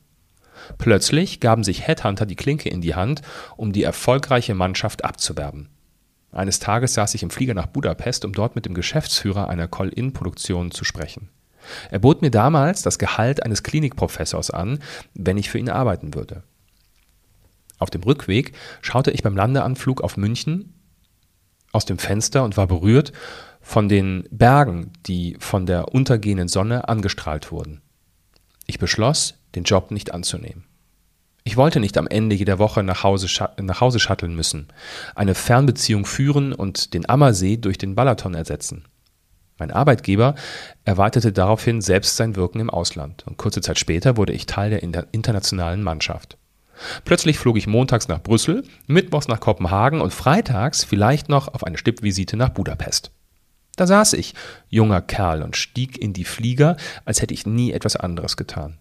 Plötzlich 0.77 1.39
gaben 1.39 1.63
sich 1.63 1.88
Headhunter 1.88 2.25
die 2.25 2.36
Klinke 2.36 2.70
in 2.70 2.82
die 2.82 2.96
Hand, 2.96 3.22
um 3.58 3.72
die 3.72 3.84
erfolgreiche 3.84 4.55
Mannschaft 4.55 5.03
abzuwerben. 5.03 5.70
Eines 6.32 6.60
Tages 6.60 6.96
saß 6.96 7.13
ich 7.13 7.24
im 7.24 7.29
Flieger 7.29 7.53
nach 7.53 7.67
Budapest, 7.67 8.25
um 8.25 8.34
dort 8.34 8.55
mit 8.55 8.65
dem 8.65 8.74
Geschäftsführer 8.74 9.50
einer 9.50 9.67
Call-In-Produktion 9.67 10.72
zu 10.72 10.84
sprechen. 10.84 11.29
Er 11.91 12.00
bot 12.00 12.22
mir 12.22 12.32
damals 12.32 12.82
das 12.82 13.00
Gehalt 13.00 13.43
eines 13.43 13.63
Klinikprofessors 13.63 14.51
an, 14.51 14.79
wenn 15.13 15.38
ich 15.38 15.50
für 15.50 15.60
ihn 15.60 15.70
arbeiten 15.70 16.13
würde. 16.13 16.43
Auf 17.77 17.89
dem 17.89 18.03
Rückweg 18.03 18.53
schaute 18.82 19.12
ich 19.12 19.24
beim 19.24 19.36
Landeanflug 19.36 20.01
auf 20.01 20.17
München 20.17 20.74
aus 21.72 21.86
dem 21.86 21.98
Fenster 21.98 22.43
und 22.43 22.58
war 22.58 22.67
berührt 22.67 23.13
von 23.62 23.89
den 23.89 24.27
Bergen, 24.29 24.91
die 25.05 25.38
von 25.39 25.65
der 25.65 25.93
untergehenden 25.93 26.48
Sonne 26.48 26.88
angestrahlt 26.88 27.51
wurden. 27.51 27.82
Ich 28.67 28.79
beschloss, 28.79 29.36
den 29.55 29.63
Job 29.63 29.91
nicht 29.91 30.13
anzunehmen. 30.13 30.63
Ich 31.45 31.57
wollte 31.57 31.79
nicht 31.79 31.98
am 31.98 32.07
Ende 32.07 32.36
jeder 32.36 32.57
Woche 32.57 32.83
nach 32.83 33.03
Hause, 33.03 33.27
nach 33.62 33.81
Hause 33.81 34.00
shutteln 34.00 34.36
müssen, 34.36 34.69
eine 35.13 35.36
Fernbeziehung 35.36 36.05
führen 36.05 36.53
und 36.53 36.93
den 36.93 37.10
Ammersee 37.10 37.57
durch 37.57 37.77
den 37.77 37.95
Balaton 37.95 38.33
ersetzen. 38.33 38.86
Mein 39.57 39.72
Arbeitgeber 39.72 40.36
erweiterte 40.83 41.31
daraufhin 41.31 41.81
selbst 41.81 42.15
sein 42.15 42.36
Wirken 42.36 42.60
im 42.60 42.69
Ausland 42.69 43.25
und 43.27 43.38
kurze 43.38 43.62
Zeit 43.62 43.77
später 43.77 44.17
wurde 44.17 44.33
ich 44.33 44.45
Teil 44.45 44.69
der 44.69 44.83
internationalen 45.12 45.83
Mannschaft. 45.83 46.38
Plötzlich 47.05 47.38
flog 47.38 47.57
ich 47.57 47.67
montags 47.67 48.07
nach 48.07 48.22
Brüssel, 48.22 48.63
mittwochs 48.88 49.27
nach 49.27 49.39
Kopenhagen 49.39 50.01
und 50.01 50.13
freitags 50.13 50.83
vielleicht 50.83 51.29
noch 51.29 51.53
auf 51.53 51.63
eine 51.63 51.77
Stippvisite 51.77 52.36
nach 52.36 52.50
Budapest. 52.50 53.12
Da 53.75 53.88
saß 53.88 54.13
ich, 54.13 54.33
junger 54.69 55.01
Kerl, 55.01 55.41
und 55.41 55.55
stieg 55.55 56.00
in 56.00 56.13
die 56.13 56.25
Flieger, 56.25 56.77
als 57.05 57.22
hätte 57.22 57.33
ich 57.33 57.45
nie 57.45 57.72
etwas 57.72 57.95
anderes 57.95 58.38
getan. 58.38 58.77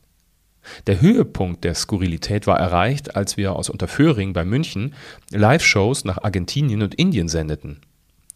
Der 0.86 1.00
Höhepunkt 1.00 1.64
der 1.64 1.74
Skurrilität 1.74 2.46
war 2.46 2.58
erreicht, 2.58 3.16
als 3.16 3.36
wir 3.36 3.54
aus 3.54 3.70
Unterföhring 3.70 4.32
bei 4.32 4.44
München 4.44 4.94
Live-Shows 5.30 6.04
nach 6.04 6.22
Argentinien 6.22 6.82
und 6.82 6.94
Indien 6.94 7.28
sendeten. 7.28 7.80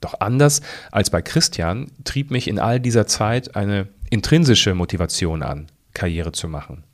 Doch 0.00 0.20
anders 0.20 0.60
als 0.92 1.10
bei 1.10 1.22
Christian 1.22 1.90
trieb 2.04 2.30
mich 2.30 2.48
in 2.48 2.58
all 2.58 2.80
dieser 2.80 3.06
Zeit 3.06 3.56
eine 3.56 3.88
intrinsische 4.10 4.74
Motivation 4.74 5.42
an, 5.42 5.66
Karriere 5.94 6.32
zu 6.32 6.48
machen. 6.48 6.84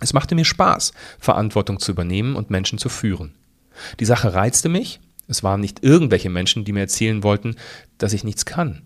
Es 0.00 0.14
machte 0.14 0.34
mir 0.34 0.44
Spaß, 0.44 0.92
Verantwortung 1.18 1.78
zu 1.78 1.92
übernehmen 1.92 2.36
und 2.36 2.50
Menschen 2.50 2.78
zu 2.78 2.88
führen. 2.88 3.34
Die 3.98 4.06
Sache 4.06 4.34
reizte 4.34 4.68
mich. 4.68 5.00
Es 5.28 5.42
waren 5.44 5.60
nicht 5.60 5.84
irgendwelche 5.84 6.30
Menschen, 6.30 6.64
die 6.64 6.72
mir 6.72 6.80
erzählen 6.80 7.22
wollten, 7.22 7.54
dass 7.98 8.14
ich 8.14 8.24
nichts 8.24 8.46
kann. 8.46 8.82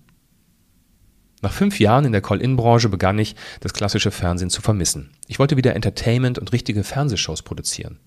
Nach 1.44 1.52
fünf 1.52 1.78
Jahren 1.78 2.06
in 2.06 2.12
der 2.12 2.22
Call-In-Branche 2.22 2.88
begann 2.88 3.18
ich, 3.18 3.36
das 3.60 3.74
klassische 3.74 4.10
Fernsehen 4.10 4.48
zu 4.48 4.62
vermissen. 4.62 5.10
Ich 5.28 5.38
wollte 5.38 5.58
wieder 5.58 5.76
Entertainment 5.76 6.38
und 6.38 6.54
richtige 6.54 6.82
Fernsehshows 6.82 7.42
produzieren. 7.42 7.98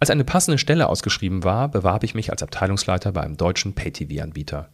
Als 0.00 0.08
eine 0.08 0.24
passende 0.24 0.56
Stelle 0.56 0.88
ausgeschrieben 0.88 1.44
war, 1.44 1.68
bewarb 1.68 2.04
ich 2.04 2.14
mich 2.14 2.30
als 2.30 2.42
Abteilungsleiter 2.42 3.12
bei 3.12 3.20
einem 3.20 3.36
deutschen 3.36 3.74
Pay-TV-Anbieter. 3.74 4.70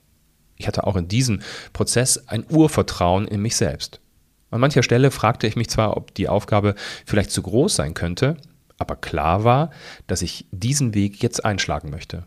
Ich 0.55 0.69
hatte 0.69 0.87
auch 0.87 0.95
in 0.95 1.09
diesem 1.09 1.41
Prozess 1.73 2.29
ein 2.29 2.45
Urvertrauen 2.49 3.27
in 3.27 3.43
mich 3.43 3.57
selbst. 3.57 4.01
An 4.53 4.61
mancher 4.61 4.85
Stelle 4.85 5.11
fragte 5.11 5.49
ich 5.49 5.57
mich 5.57 5.69
zwar, 5.69 5.97
ob 5.97 6.15
die 6.15 6.29
Aufgabe 6.29 6.77
vielleicht 7.05 7.33
zu 7.33 7.43
groß 7.43 7.75
sein 7.75 7.95
könnte, 7.95 8.37
aber 8.79 8.95
klar 8.95 9.43
war, 9.43 9.71
dass 10.07 10.23
ich 10.23 10.47
diesen 10.53 10.95
Weg 10.95 11.25
jetzt 11.25 11.45
einschlagen 11.45 11.91
möchte. 11.91 12.25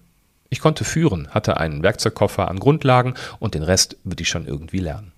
Ich 0.49 0.59
konnte 0.59 0.83
führen, 0.83 1.29
hatte 1.29 1.55
einen 1.55 1.83
Werkzeugkoffer 1.83 2.49
an 2.49 2.59
Grundlagen 2.59 3.13
und 3.39 3.55
den 3.55 3.63
Rest 3.63 3.95
würde 4.03 4.23
ich 4.23 4.27
schon 4.27 4.45
irgendwie 4.45 4.79
lernen. 4.79 5.12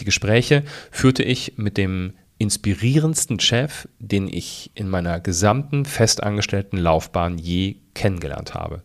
Die 0.00 0.04
Gespräche 0.04 0.64
führte 0.90 1.22
ich 1.22 1.54
mit 1.56 1.76
dem 1.76 2.14
inspirierendsten 2.38 3.38
Chef, 3.40 3.88
den 3.98 4.28
ich 4.28 4.70
in 4.74 4.88
meiner 4.88 5.20
gesamten 5.20 5.84
festangestellten 5.84 6.78
Laufbahn 6.78 7.38
je 7.38 7.76
kennengelernt 7.94 8.54
habe. 8.54 8.82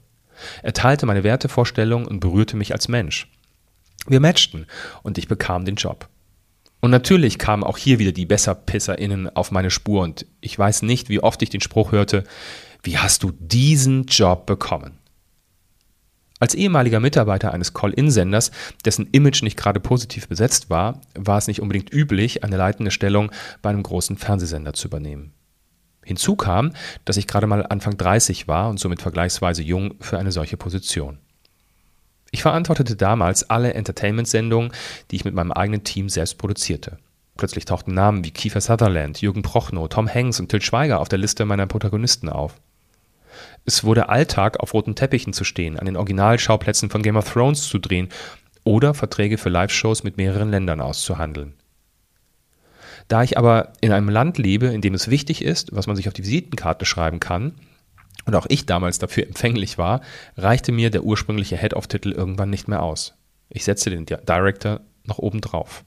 Er 0.62 0.74
teilte 0.74 1.06
meine 1.06 1.24
Wertevorstellungen 1.24 2.08
und 2.08 2.20
berührte 2.20 2.56
mich 2.56 2.72
als 2.74 2.88
Mensch. 2.88 3.28
Wir 4.08 4.20
matchten 4.20 4.66
und 5.04 5.18
ich 5.18 5.28
bekam 5.28 5.66
den 5.66 5.76
Job. 5.76 6.08
Und 6.80 6.92
natürlich 6.92 7.38
kamen 7.38 7.64
auch 7.64 7.78
hier 7.78 8.00
wieder 8.00 8.14
die 8.14 8.26
BesserpisserInnen 8.26 9.36
auf 9.36 9.52
meine 9.52 9.70
Spur 9.70 10.04
und 10.04 10.26
ich 10.40 10.58
weiß 10.58 10.84
nicht, 10.84 11.10
wie 11.10 11.20
oft 11.20 11.42
ich 11.42 11.50
den 11.50 11.60
Spruch 11.60 11.92
hörte, 11.92 12.24
wie 12.84 12.98
hast 12.98 13.24
du 13.24 13.34
diesen 13.38 14.06
Job 14.06 14.46
bekommen? 14.46 14.99
Als 16.42 16.56
ehemaliger 16.56 17.02
Mitarbeiter 17.02 17.54
eines 17.54 17.74
Call-In-Senders, 17.74 18.52
dessen 18.86 19.08
Image 19.12 19.44
nicht 19.44 19.58
gerade 19.58 19.82
positiv 19.82 20.30
besetzt 20.30 20.70
war, 20.70 21.02
war 21.14 21.38
es 21.38 21.48
nicht 21.48 21.62
unbedingt 21.62 21.92
üblich, 21.94 22.46
eine 22.46 22.56
leitende 22.56 22.92
Stellung 22.92 23.32
bei 23.62 23.70
einem 23.70 23.84
großen 23.84 24.16
Fernsehsender 24.18 24.72
zu 24.74 24.88
übernehmen. 24.88 25.34
Hinzu 26.06 26.38
kam, 26.38 26.72
dass 27.04 27.18
ich 27.18 27.28
gerade 27.28 27.46
mal 27.46 27.66
Anfang 27.68 27.98
30 27.98 28.48
war 28.48 28.70
und 28.70 28.80
somit 28.80 29.02
vergleichsweise 29.02 29.64
jung 29.64 29.96
für 30.00 30.18
eine 30.18 30.32
solche 30.32 30.56
Position. 30.56 31.20
Ich 32.32 32.42
verantwortete 32.42 32.96
damals 32.96 33.50
alle 33.50 33.74
Entertainment-Sendungen, 33.74 34.72
die 35.12 35.18
ich 35.18 35.26
mit 35.26 35.34
meinem 35.34 35.52
eigenen 35.52 35.84
Team 35.84 36.08
selbst 36.08 36.38
produzierte. 36.38 37.00
Plötzlich 37.36 37.66
tauchten 37.66 37.94
Namen 37.94 38.24
wie 38.24 38.32
Kiefer 38.32 38.62
Sutherland, 38.62 39.22
Jürgen 39.22 39.42
Prochnow, 39.42 39.90
Tom 39.90 40.08
Hanks 40.08 40.40
und 40.40 40.50
Till 40.50 40.62
Schweiger 40.62 41.00
auf 41.00 41.10
der 41.10 41.20
Liste 41.20 41.44
meiner 41.46 41.68
Protagonisten 41.68 42.30
auf. 42.30 42.56
Es 43.66 43.84
wurde 43.84 44.10
Alltag, 44.10 44.60
auf 44.60 44.74
roten 44.74 44.96
Teppichen 44.96 45.34
zu 45.34 45.44
stehen, 45.44 45.78
an 45.78 45.86
den 45.86 45.98
Originalschauplätzen 45.98 46.90
von 46.90 47.04
Game 47.04 47.18
of 47.18 47.32
Thrones 47.32 47.68
zu 47.68 47.78
drehen 47.78 48.10
oder 48.64 48.94
Verträge 48.94 49.38
für 49.38 49.50
Live-Shows 49.50 50.04
mit 50.04 50.18
mehreren 50.18 50.52
Ländern 50.52 50.82
auszuhandeln. 50.82 51.54
Da 53.08 53.24
ich 53.24 53.38
aber 53.38 53.74
in 53.82 53.92
einem 53.92 54.10
Land 54.10 54.38
lebe, 54.38 54.68
in 54.68 54.82
dem 54.82 54.94
es 54.94 55.10
wichtig 55.10 55.44
ist, 55.44 55.76
was 55.76 55.88
man 55.88 55.96
sich 55.96 56.08
auf 56.08 56.14
die 56.14 56.24
Visitenkarte 56.24 56.86
schreiben 56.86 57.20
kann, 57.20 57.54
und 58.26 58.36
auch 58.36 58.46
ich 58.50 58.66
damals 58.66 59.00
dafür 59.00 59.26
empfänglich 59.26 59.78
war, 59.78 60.02
reichte 60.38 60.72
mir 60.72 60.92
der 60.92 61.04
ursprüngliche 61.04 61.58
Head-Off-Titel 61.58 62.12
irgendwann 62.12 62.52
nicht 62.52 62.68
mehr 62.68 62.84
aus. 62.84 63.16
Ich 63.50 63.64
setzte 63.64 63.90
den 63.90 64.06
Director 64.06 64.82
noch 65.06 65.18
oben 65.18 65.42
drauf. 65.42 65.84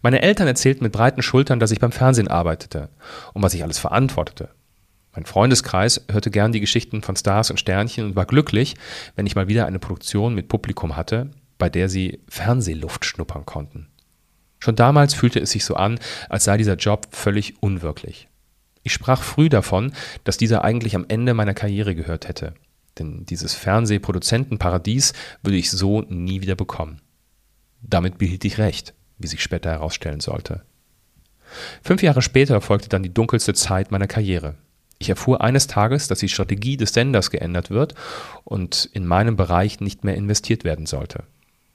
Meine 0.00 0.22
Eltern 0.22 0.46
erzählten 0.46 0.84
mit 0.84 0.92
breiten 0.92 1.22
Schultern, 1.22 1.60
dass 1.60 1.70
ich 1.70 1.80
beim 1.80 1.92
Fernsehen 1.92 2.28
arbeitete 2.28 2.88
und 3.34 3.42
was 3.42 3.52
ich 3.52 3.62
alles 3.62 3.78
verantwortete. 3.78 4.48
Mein 5.14 5.24
Freundeskreis 5.24 6.04
hörte 6.10 6.30
gern 6.30 6.52
die 6.52 6.60
Geschichten 6.60 7.02
von 7.02 7.16
Stars 7.16 7.50
und 7.50 7.58
Sternchen 7.58 8.04
und 8.04 8.16
war 8.16 8.26
glücklich, 8.26 8.76
wenn 9.16 9.26
ich 9.26 9.34
mal 9.34 9.48
wieder 9.48 9.66
eine 9.66 9.78
Produktion 9.78 10.34
mit 10.34 10.48
Publikum 10.48 10.96
hatte, 10.96 11.30
bei 11.58 11.68
der 11.68 11.88
sie 11.88 12.20
Fernsehluft 12.28 13.04
schnuppern 13.04 13.44
konnten. 13.44 13.88
Schon 14.60 14.76
damals 14.76 15.14
fühlte 15.14 15.40
es 15.40 15.50
sich 15.50 15.64
so 15.64 15.74
an, 15.74 15.98
als 16.28 16.44
sei 16.44 16.56
dieser 16.56 16.76
Job 16.76 17.08
völlig 17.10 17.62
unwirklich. 17.62 18.28
Ich 18.82 18.92
sprach 18.92 19.22
früh 19.22 19.48
davon, 19.48 19.92
dass 20.24 20.36
dieser 20.36 20.64
eigentlich 20.64 20.94
am 20.94 21.06
Ende 21.08 21.34
meiner 21.34 21.54
Karriere 21.54 21.94
gehört 21.94 22.28
hätte. 22.28 22.54
Denn 22.98 23.24
dieses 23.24 23.54
Fernsehproduzentenparadies 23.54 25.12
würde 25.42 25.56
ich 25.56 25.70
so 25.70 26.02
nie 26.02 26.40
wieder 26.40 26.56
bekommen. 26.56 27.00
Damit 27.82 28.18
behielt 28.18 28.44
ich 28.44 28.58
recht, 28.58 28.94
wie 29.18 29.26
sich 29.26 29.42
später 29.42 29.70
herausstellen 29.70 30.20
sollte. 30.20 30.62
Fünf 31.82 32.02
Jahre 32.02 32.22
später 32.22 32.60
folgte 32.60 32.88
dann 32.88 33.02
die 33.02 33.12
dunkelste 33.12 33.54
Zeit 33.54 33.90
meiner 33.90 34.06
Karriere. 34.06 34.56
Ich 35.00 35.08
erfuhr 35.08 35.40
eines 35.40 35.66
Tages, 35.66 36.08
dass 36.08 36.18
die 36.18 36.28
Strategie 36.28 36.76
des 36.76 36.92
Senders 36.92 37.30
geändert 37.30 37.70
wird 37.70 37.94
und 38.44 38.90
in 38.92 39.06
meinem 39.06 39.34
Bereich 39.34 39.80
nicht 39.80 40.04
mehr 40.04 40.14
investiert 40.14 40.62
werden 40.62 40.84
sollte. 40.84 41.24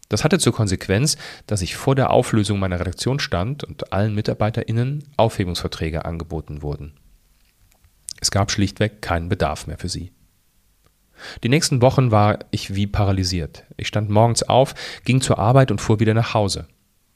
Das 0.10 0.24
hatte 0.24 0.38
zur 0.38 0.54
Konsequenz, 0.54 1.18
dass 1.48 1.64
ich 1.64 1.76
vor 1.76 1.96
der 1.96 2.12
Auflösung 2.12 2.60
meiner 2.60 2.80
Redaktion 2.80 3.20
stand 3.20 3.64
und 3.64 3.92
allen 3.92 4.14
MitarbeiterInnen 4.14 5.06
Aufhebungsverträge 5.18 6.06
angeboten 6.06 6.62
wurden. 6.62 6.94
Es 8.22 8.30
gab 8.30 8.52
schlichtweg 8.52 9.02
keinen 9.02 9.28
Bedarf 9.28 9.66
mehr 9.66 9.80
für 9.80 9.90
sie. 9.90 10.12
Die 11.44 11.50
nächsten 11.50 11.82
Wochen 11.82 12.12
war 12.12 12.38
ich 12.52 12.76
wie 12.76 12.86
paralysiert. 12.86 13.64
Ich 13.76 13.88
stand 13.88 14.12
morgens 14.12 14.44
auf, 14.44 14.76
ging 15.04 15.20
zur 15.20 15.40
Arbeit 15.40 15.72
und 15.72 15.82
fuhr 15.82 16.00
wieder 16.00 16.14
nach 16.14 16.36
Hause. 16.36 16.68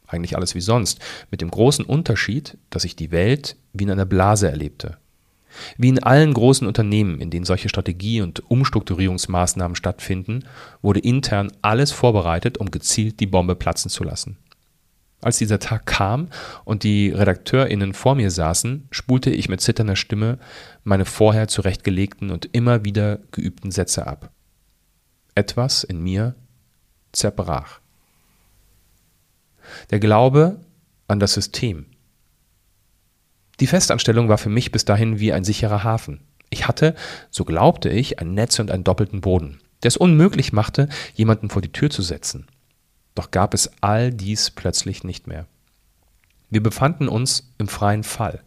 Eigentlich 0.07 0.35
alles 0.35 0.55
wie 0.55 0.61
sonst, 0.61 0.99
mit 1.29 1.41
dem 1.41 1.51
großen 1.51 1.85
Unterschied, 1.85 2.57
dass 2.71 2.83
ich 2.83 2.95
die 2.95 3.11
Welt 3.11 3.57
wie 3.73 3.83
in 3.83 3.91
einer 3.91 4.07
Blase 4.07 4.49
erlebte. 4.49 4.97
Wie 5.77 5.89
in 5.89 6.03
allen 6.03 6.33
großen 6.33 6.67
Unternehmen, 6.67 7.19
in 7.19 7.29
denen 7.29 7.45
solche 7.45 7.69
Strategie- 7.69 8.21
und 8.21 8.49
Umstrukturierungsmaßnahmen 8.49 9.75
stattfinden, 9.75 10.45
wurde 10.81 10.99
intern 10.99 11.51
alles 11.61 11.91
vorbereitet, 11.91 12.57
um 12.57 12.71
gezielt 12.71 13.19
die 13.19 13.27
Bombe 13.27 13.55
platzen 13.55 13.89
zu 13.89 14.03
lassen. 14.03 14.37
Als 15.21 15.37
dieser 15.37 15.59
Tag 15.59 15.85
kam 15.85 16.29
und 16.63 16.83
die 16.83 17.09
RedakteurInnen 17.09 17.93
vor 17.93 18.15
mir 18.15 18.31
saßen, 18.31 18.87
spulte 18.89 19.29
ich 19.29 19.49
mit 19.49 19.59
zitternder 19.59 19.97
Stimme 19.97 20.39
meine 20.83 21.03
vorher 21.03 21.49
zurechtgelegten 21.49 22.31
und 22.31 22.49
immer 22.53 22.85
wieder 22.85 23.19
geübten 23.31 23.71
Sätze 23.71 24.07
ab. 24.07 24.31
Etwas 25.35 25.83
in 25.83 26.01
mir 26.01 26.35
zerbrach. 27.11 27.79
Der 29.91 29.99
Glaube 29.99 30.61
an 31.07 31.19
das 31.19 31.33
System. 31.33 31.85
Die 33.59 33.67
Festanstellung 33.67 34.29
war 34.29 34.37
für 34.37 34.49
mich 34.49 34.71
bis 34.71 34.85
dahin 34.85 35.19
wie 35.19 35.33
ein 35.33 35.43
sicherer 35.43 35.83
Hafen. 35.83 36.21
Ich 36.49 36.67
hatte, 36.67 36.95
so 37.29 37.45
glaubte 37.45 37.89
ich, 37.89 38.19
ein 38.19 38.33
Netz 38.33 38.59
und 38.59 38.71
einen 38.71 38.83
doppelten 38.83 39.21
Boden, 39.21 39.59
der 39.83 39.89
es 39.89 39.97
unmöglich 39.97 40.53
machte, 40.53 40.89
jemanden 41.13 41.49
vor 41.49 41.61
die 41.61 41.71
Tür 41.71 41.89
zu 41.89 42.01
setzen. 42.01 42.47
Doch 43.15 43.31
gab 43.31 43.53
es 43.53 43.71
all 43.81 44.11
dies 44.11 44.49
plötzlich 44.49 45.03
nicht 45.03 45.27
mehr. 45.27 45.45
Wir 46.49 46.63
befanden 46.63 47.07
uns 47.07 47.51
im 47.57 47.67
freien 47.67 48.03
Fall. 48.03 48.41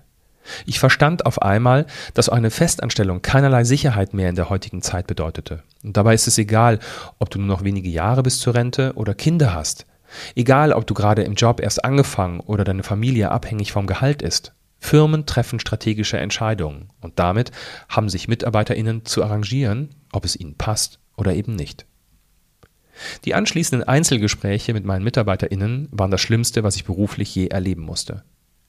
Ich 0.66 0.80
verstand 0.80 1.24
auf 1.24 1.40
einmal, 1.40 1.86
dass 2.14 2.28
eine 2.28 2.50
Festanstellung 2.50 3.22
keinerlei 3.22 3.62
Sicherheit 3.62 4.12
mehr 4.12 4.28
in 4.28 4.34
der 4.34 4.50
heutigen 4.50 4.82
Zeit 4.82 5.06
bedeutete. 5.06 5.62
Und 5.84 5.96
dabei 5.96 6.14
ist 6.14 6.26
es 6.26 6.38
egal, 6.38 6.80
ob 7.20 7.30
du 7.30 7.38
nur 7.38 7.46
noch 7.46 7.62
wenige 7.62 7.88
Jahre 7.88 8.24
bis 8.24 8.40
zur 8.40 8.54
Rente 8.54 8.92
oder 8.94 9.14
Kinder 9.14 9.54
hast. 9.54 9.86
Egal, 10.34 10.72
ob 10.72 10.86
du 10.86 10.94
gerade 10.94 11.22
im 11.22 11.34
Job 11.34 11.60
erst 11.60 11.84
angefangen 11.84 12.40
oder 12.40 12.64
deine 12.64 12.82
Familie 12.82 13.30
abhängig 13.30 13.70
vom 13.70 13.86
Gehalt 13.86 14.20
ist. 14.20 14.52
Firmen 14.82 15.26
treffen 15.26 15.60
strategische 15.60 16.18
Entscheidungen 16.18 16.88
und 17.00 17.18
damit 17.20 17.52
haben 17.88 18.08
sich 18.08 18.26
MitarbeiterInnen 18.26 19.04
zu 19.06 19.22
arrangieren, 19.22 19.90
ob 20.10 20.24
es 20.24 20.34
ihnen 20.34 20.56
passt 20.56 20.98
oder 21.16 21.32
eben 21.34 21.54
nicht. 21.54 21.86
Die 23.24 23.34
anschließenden 23.34 23.88
Einzelgespräche 23.88 24.74
mit 24.74 24.84
meinen 24.84 25.04
MitarbeiterInnen 25.04 25.88
waren 25.92 26.10
das 26.10 26.20
Schlimmste, 26.20 26.64
was 26.64 26.74
ich 26.74 26.84
beruflich 26.84 27.32
je 27.32 27.46
erleben 27.46 27.82
musste. 27.82 28.24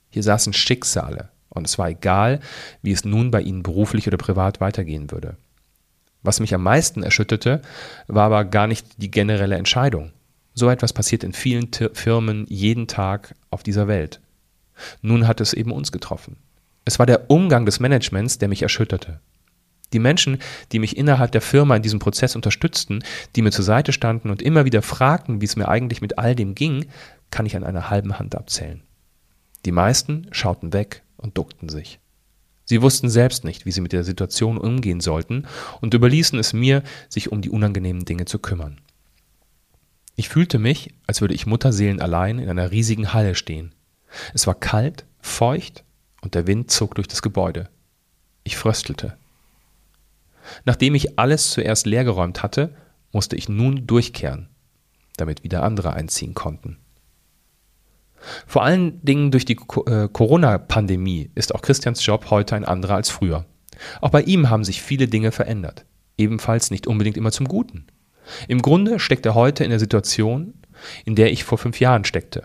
Hier 0.08 0.22
saßen 0.22 0.52
Schicksale 0.52 1.30
und 1.48 1.66
es 1.66 1.78
war 1.78 1.88
egal, 1.88 2.38
wie 2.80 2.92
es 2.92 3.04
nun 3.04 3.32
bei 3.32 3.42
ihnen 3.42 3.64
beruflich 3.64 4.06
oder 4.06 4.16
privat 4.16 4.60
weitergehen 4.60 5.10
würde. 5.10 5.36
Was 6.22 6.38
mich 6.38 6.54
am 6.54 6.62
meisten 6.62 7.02
erschütterte, 7.02 7.60
war 8.06 8.26
aber 8.26 8.44
gar 8.44 8.68
nicht 8.68 9.02
die 9.02 9.10
generelle 9.10 9.56
Entscheidung. 9.56 10.12
So 10.54 10.70
etwas 10.70 10.92
passiert 10.92 11.24
in 11.24 11.32
vielen 11.32 11.70
Firmen 11.92 12.46
jeden 12.48 12.86
Tag 12.86 13.34
auf 13.50 13.64
dieser 13.64 13.88
Welt. 13.88 14.20
Nun 15.02 15.26
hat 15.26 15.40
es 15.40 15.52
eben 15.52 15.72
uns 15.72 15.92
getroffen. 15.92 16.36
Es 16.84 16.98
war 16.98 17.06
der 17.06 17.30
Umgang 17.30 17.66
des 17.66 17.80
Managements, 17.80 18.38
der 18.38 18.48
mich 18.48 18.62
erschütterte. 18.62 19.20
Die 19.92 19.98
Menschen, 19.98 20.38
die 20.72 20.80
mich 20.80 20.96
innerhalb 20.96 21.32
der 21.32 21.40
Firma 21.40 21.76
in 21.76 21.82
diesem 21.82 22.00
Prozess 22.00 22.34
unterstützten, 22.34 23.04
die 23.36 23.42
mir 23.42 23.52
zur 23.52 23.64
Seite 23.64 23.92
standen 23.92 24.30
und 24.30 24.42
immer 24.42 24.64
wieder 24.64 24.82
fragten, 24.82 25.40
wie 25.40 25.44
es 25.44 25.56
mir 25.56 25.68
eigentlich 25.68 26.00
mit 26.00 26.18
all 26.18 26.34
dem 26.34 26.54
ging, 26.54 26.86
kann 27.30 27.46
ich 27.46 27.56
an 27.56 27.64
einer 27.64 27.90
halben 27.90 28.18
Hand 28.18 28.34
abzählen. 28.34 28.82
Die 29.64 29.72
meisten 29.72 30.26
schauten 30.32 30.72
weg 30.72 31.02
und 31.16 31.38
duckten 31.38 31.68
sich. 31.68 32.00
Sie 32.64 32.82
wussten 32.82 33.08
selbst 33.08 33.44
nicht, 33.44 33.66
wie 33.66 33.72
sie 33.72 33.80
mit 33.80 33.92
der 33.92 34.04
Situation 34.04 34.58
umgehen 34.58 35.00
sollten 35.00 35.46
und 35.80 35.94
überließen 35.94 36.38
es 36.38 36.52
mir, 36.52 36.82
sich 37.08 37.30
um 37.30 37.40
die 37.40 37.50
unangenehmen 37.50 38.04
Dinge 38.04 38.24
zu 38.24 38.38
kümmern. 38.38 38.80
Ich 40.16 40.28
fühlte 40.28 40.58
mich, 40.58 40.94
als 41.06 41.20
würde 41.20 41.34
ich 41.34 41.46
Mutterseelen 41.46 42.00
allein 42.00 42.38
in 42.38 42.48
einer 42.48 42.70
riesigen 42.70 43.12
Halle 43.12 43.34
stehen. 43.34 43.74
Es 44.32 44.46
war 44.46 44.54
kalt, 44.54 45.04
feucht 45.20 45.84
und 46.22 46.34
der 46.34 46.46
Wind 46.46 46.70
zog 46.70 46.94
durch 46.94 47.08
das 47.08 47.22
Gebäude. 47.22 47.68
Ich 48.44 48.56
fröstelte. 48.56 49.16
Nachdem 50.64 50.94
ich 50.94 51.18
alles 51.18 51.50
zuerst 51.50 51.86
leergeräumt 51.86 52.42
hatte, 52.42 52.74
musste 53.12 53.36
ich 53.36 53.48
nun 53.48 53.86
durchkehren, 53.86 54.48
damit 55.16 55.42
wieder 55.42 55.62
andere 55.62 55.94
einziehen 55.94 56.34
konnten. 56.34 56.78
Vor 58.46 58.64
allen 58.64 59.02
Dingen 59.04 59.30
durch 59.30 59.44
die 59.44 59.58
äh, 59.86 60.08
Corona-Pandemie 60.08 61.30
ist 61.34 61.54
auch 61.54 61.62
Christians 61.62 62.04
Job 62.04 62.30
heute 62.30 62.56
ein 62.56 62.64
anderer 62.64 62.94
als 62.94 63.10
früher. 63.10 63.44
Auch 64.00 64.10
bei 64.10 64.22
ihm 64.22 64.50
haben 64.50 64.64
sich 64.64 64.82
viele 64.82 65.08
Dinge 65.08 65.32
verändert, 65.32 65.84
ebenfalls 66.16 66.70
nicht 66.70 66.86
unbedingt 66.86 67.16
immer 67.16 67.32
zum 67.32 67.46
Guten. 67.46 67.86
Im 68.48 68.62
Grunde 68.62 68.98
steckt 68.98 69.26
er 69.26 69.34
heute 69.34 69.64
in 69.64 69.70
der 69.70 69.78
Situation, 69.78 70.54
in 71.04 71.14
der 71.14 71.32
ich 71.32 71.44
vor 71.44 71.58
fünf 71.58 71.80
Jahren 71.80 72.04
steckte. 72.04 72.44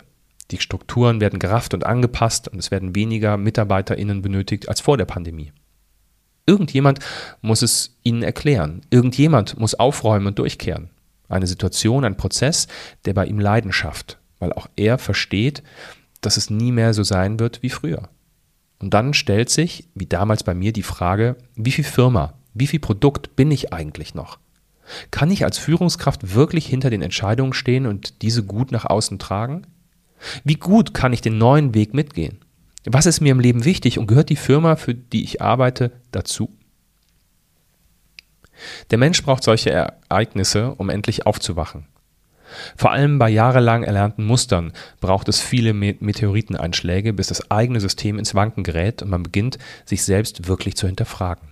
Die 0.51 0.59
Strukturen 0.59 1.21
werden 1.21 1.39
gerafft 1.39 1.73
und 1.73 1.85
angepasst 1.85 2.47
und 2.47 2.59
es 2.59 2.71
werden 2.71 2.95
weniger 2.95 3.37
MitarbeiterInnen 3.37 4.21
benötigt 4.21 4.67
als 4.67 4.81
vor 4.81 4.97
der 4.97 5.05
Pandemie. 5.05 5.51
Irgendjemand 6.45 6.99
muss 7.41 7.61
es 7.61 7.97
ihnen 8.03 8.23
erklären. 8.23 8.81
Irgendjemand 8.89 9.59
muss 9.59 9.75
aufräumen 9.75 10.27
und 10.27 10.39
durchkehren. 10.39 10.89
Eine 11.27 11.45
Situation, 11.45 12.03
ein 12.03 12.17
Prozess, 12.17 12.67
der 13.05 13.13
bei 13.13 13.27
ihm 13.27 13.37
Leiden 13.37 13.71
schafft, 13.71 14.17
weil 14.39 14.51
auch 14.53 14.67
er 14.75 14.97
versteht, 14.97 15.61
dass 16.21 16.37
es 16.37 16.49
nie 16.49 16.71
mehr 16.71 16.95
so 16.95 17.03
sein 17.03 17.39
wird 17.39 17.61
wie 17.61 17.69
früher. 17.69 18.09
Und 18.79 18.93
dann 18.95 19.13
stellt 19.13 19.51
sich, 19.51 19.87
wie 19.93 20.07
damals 20.07 20.43
bei 20.43 20.55
mir, 20.55 20.73
die 20.73 20.83
Frage, 20.83 21.35
wie 21.55 21.71
viel 21.71 21.83
Firma, 21.83 22.33
wie 22.55 22.67
viel 22.67 22.79
Produkt 22.79 23.35
bin 23.35 23.51
ich 23.51 23.71
eigentlich 23.71 24.15
noch? 24.15 24.39
Kann 25.11 25.29
ich 25.29 25.43
als 25.43 25.59
Führungskraft 25.59 26.33
wirklich 26.33 26.65
hinter 26.65 26.89
den 26.89 27.03
Entscheidungen 27.03 27.53
stehen 27.53 27.85
und 27.85 28.23
diese 28.23 28.43
gut 28.43 28.71
nach 28.71 28.85
außen 28.85 29.19
tragen? 29.19 29.67
Wie 30.43 30.55
gut 30.55 30.93
kann 30.93 31.13
ich 31.13 31.21
den 31.21 31.37
neuen 31.37 31.73
Weg 31.73 31.93
mitgehen? 31.93 32.39
Was 32.85 33.05
ist 33.05 33.21
mir 33.21 33.31
im 33.31 33.39
Leben 33.39 33.65
wichtig 33.65 33.99
und 33.99 34.07
gehört 34.07 34.29
die 34.29 34.35
Firma, 34.35 34.75
für 34.75 34.93
die 34.93 35.23
ich 35.23 35.41
arbeite, 35.41 35.91
dazu? 36.11 36.49
Der 38.91 38.97
Mensch 38.97 39.23
braucht 39.23 39.43
solche 39.43 39.71
Ereignisse, 39.71 40.75
um 40.75 40.89
endlich 40.89 41.25
aufzuwachen. 41.25 41.85
Vor 42.75 42.91
allem 42.91 43.19
bei 43.19 43.29
jahrelang 43.29 43.83
erlernten 43.83 44.25
Mustern 44.25 44.73
braucht 45.01 45.29
es 45.29 45.39
viele 45.39 45.73
Meteoriteneinschläge, 45.73 47.13
bis 47.13 47.27
das 47.27 47.51
eigene 47.51 47.79
System 47.79 48.17
ins 48.17 48.33
Wanken 48.33 48.63
gerät 48.63 49.01
und 49.01 49.09
man 49.09 49.23
beginnt, 49.23 49.59
sich 49.85 50.03
selbst 50.03 50.47
wirklich 50.47 50.75
zu 50.75 50.87
hinterfragen. 50.87 51.49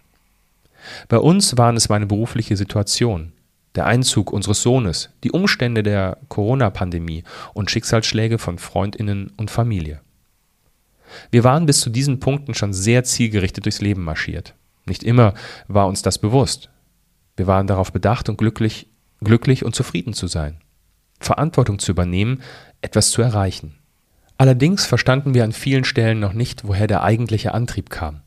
Bei 1.08 1.20
uns 1.20 1.58
waren 1.58 1.76
es 1.76 1.90
meine 1.90 2.08
berufliche 2.08 2.58
Situation, 2.58 3.34
der 3.78 3.86
Einzug 3.86 4.34
unseres 4.34 4.64
Sohnes, 4.64 5.12
die 5.24 5.32
Umstände 5.32 5.84
der 5.84 6.18
Corona-Pandemie 6.30 7.24
und 7.54 7.70
Schicksalsschläge 7.70 8.40
von 8.40 8.58
Freundinnen 8.58 9.32
und 9.38 9.52
Familie. 9.52 10.02
Wir 11.32 11.44
waren 11.44 11.68
bis 11.68 11.80
zu 11.80 11.92
diesen 11.92 12.20
Punkten 12.20 12.56
schon 12.56 12.74
sehr 12.74 13.04
zielgerichtet 13.04 13.66
durchs 13.66 13.80
Leben 13.80 14.04
marschiert. 14.04 14.56
Nicht 14.88 15.04
immer 15.04 15.36
war 15.68 15.88
uns 15.88 16.02
das 16.02 16.18
bewusst. 16.18 16.70
Wir 17.36 17.46
waren 17.46 17.68
darauf 17.68 17.94
bedacht 17.94 18.30
und 18.30 18.38
glücklich, 18.38 18.88
glücklich 19.24 19.64
und 19.64 19.76
zufrieden 19.76 20.14
zu 20.14 20.26
sein, 20.26 20.58
Verantwortung 21.20 21.78
zu 21.78 21.92
übernehmen, 21.92 22.42
etwas 22.82 23.12
zu 23.12 23.22
erreichen. 23.22 23.76
Allerdings 24.40 24.86
verstanden 24.86 25.36
wir 25.36 25.44
an 25.44 25.52
vielen 25.52 25.84
Stellen 25.84 26.20
noch 26.20 26.34
nicht, 26.34 26.68
woher 26.68 26.88
der 26.88 27.04
eigentliche 27.04 27.54
Antrieb 27.54 27.92
kam, 27.92 28.22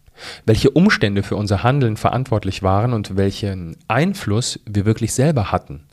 welche 0.46 0.70
Umstände 0.70 1.22
für 1.22 1.36
unser 1.36 1.62
Handeln 1.62 1.96
verantwortlich 1.96 2.62
waren 2.62 2.92
und 2.92 3.16
welchen 3.16 3.76
Einfluss 3.88 4.60
wir 4.66 4.84
wirklich 4.84 5.12
selber 5.12 5.52
hatten. 5.52 5.86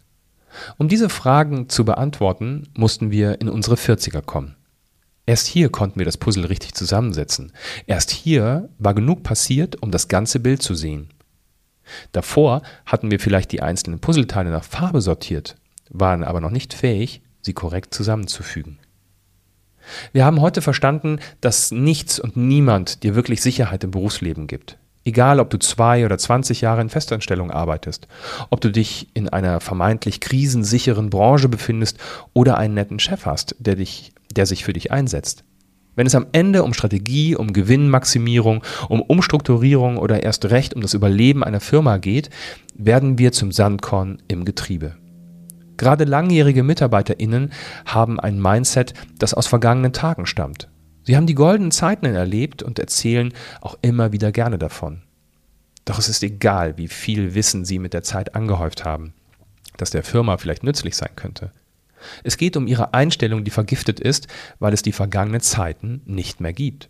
Um 0.77 0.87
diese 0.87 1.09
Fragen 1.09 1.69
zu 1.69 1.85
beantworten, 1.85 2.69
mussten 2.75 3.11
wir 3.11 3.41
in 3.41 3.49
unsere 3.49 3.75
40er 3.75 4.21
kommen. 4.21 4.55
Erst 5.25 5.47
hier 5.47 5.69
konnten 5.69 5.99
wir 5.99 6.05
das 6.05 6.17
Puzzle 6.17 6.45
richtig 6.45 6.73
zusammensetzen. 6.73 7.51
Erst 7.85 8.11
hier 8.11 8.69
war 8.79 8.93
genug 8.93 9.23
passiert, 9.23 9.81
um 9.81 9.91
das 9.91 10.07
ganze 10.07 10.39
Bild 10.39 10.61
zu 10.61 10.73
sehen. 10.73 11.09
Davor 12.11 12.61
hatten 12.85 13.11
wir 13.11 13.19
vielleicht 13.19 13.51
die 13.51 13.61
einzelnen 13.61 13.99
Puzzleteile 13.99 14.49
nach 14.49 14.63
Farbe 14.63 15.01
sortiert, 15.01 15.55
waren 15.89 16.23
aber 16.23 16.41
noch 16.41 16.51
nicht 16.51 16.73
fähig, 16.73 17.21
sie 17.41 17.53
korrekt 17.53 17.93
zusammenzufügen. 17.93 18.79
Wir 20.13 20.25
haben 20.25 20.41
heute 20.41 20.61
verstanden, 20.61 21.19
dass 21.41 21.71
nichts 21.71 22.19
und 22.19 22.37
niemand 22.37 23.03
dir 23.03 23.15
wirklich 23.15 23.41
Sicherheit 23.41 23.83
im 23.83 23.91
Berufsleben 23.91 24.47
gibt. 24.47 24.77
Egal, 25.05 25.39
ob 25.39 25.49
du 25.49 25.57
zwei 25.57 26.05
oder 26.05 26.17
zwanzig 26.17 26.61
Jahre 26.61 26.81
in 26.81 26.89
Festanstellung 26.89 27.49
arbeitest, 27.49 28.07
ob 28.49 28.59
du 28.59 28.71
dich 28.71 29.07
in 29.13 29.29
einer 29.29 29.61
vermeintlich 29.61 30.19
krisensicheren 30.19 31.09
Branche 31.09 31.47
befindest 31.47 31.97
oder 32.33 32.57
einen 32.57 32.73
netten 32.73 32.99
Chef 32.99 33.25
hast, 33.25 33.55
der 33.59 33.75
dich 33.75 34.11
der 34.35 34.45
sich 34.45 34.63
für 34.63 34.73
dich 34.73 34.91
einsetzt. 34.91 35.43
Wenn 35.95 36.05
es 36.05 36.15
am 36.15 36.27
Ende 36.31 36.63
um 36.63 36.73
Strategie, 36.73 37.35
um 37.35 37.53
Gewinnmaximierung, 37.53 38.63
um 38.87 39.01
Umstrukturierung 39.01 39.97
oder 39.97 40.21
erst 40.23 40.45
recht 40.45 40.75
um 40.75 40.81
das 40.81 40.93
Überleben 40.93 41.43
einer 41.43 41.59
Firma 41.59 41.97
geht, 41.97 42.29
werden 42.75 43.17
wir 43.17 43.31
zum 43.31 43.51
Sandkorn 43.51 44.21
im 44.27 44.45
Getriebe. 44.45 44.95
Gerade 45.77 46.03
langjährige 46.03 46.63
MitarbeiterInnen 46.63 47.51
haben 47.85 48.19
ein 48.19 48.41
Mindset, 48.41 48.93
das 49.19 49.33
aus 49.33 49.47
vergangenen 49.47 49.93
Tagen 49.93 50.25
stammt. 50.25 50.69
Sie 51.03 51.15
haben 51.15 51.27
die 51.27 51.35
goldenen 51.35 51.71
Zeiten 51.71 52.05
erlebt 52.05 52.63
und 52.63 52.79
erzählen 52.79 53.33
auch 53.61 53.77
immer 53.81 54.11
wieder 54.11 54.31
gerne 54.31 54.57
davon. 54.57 55.03
Doch 55.85 55.99
es 55.99 56.09
ist 56.09 56.21
egal, 56.21 56.77
wie 56.77 56.89
viel 56.89 57.33
Wissen 57.33 57.63
sie 57.63 57.79
mit 57.79 57.93
der 57.93 58.03
Zeit 58.03 58.35
angehäuft 58.35 58.83
haben, 58.83 59.13
das 59.77 59.89
der 59.89 60.03
Firma 60.03 60.37
vielleicht 60.37 60.63
nützlich 60.63 60.97
sein 60.97 61.15
könnte. 61.15 61.51
Es 62.23 62.37
geht 62.37 62.57
um 62.57 62.67
ihre 62.67 62.93
Einstellung, 62.93 63.43
die 63.43 63.51
vergiftet 63.51 63.99
ist, 63.99 64.27
weil 64.59 64.73
es 64.73 64.81
die 64.81 64.91
vergangenen 64.91 65.41
Zeiten 65.41 66.01
nicht 66.05 66.41
mehr 66.41 66.53
gibt. 66.53 66.89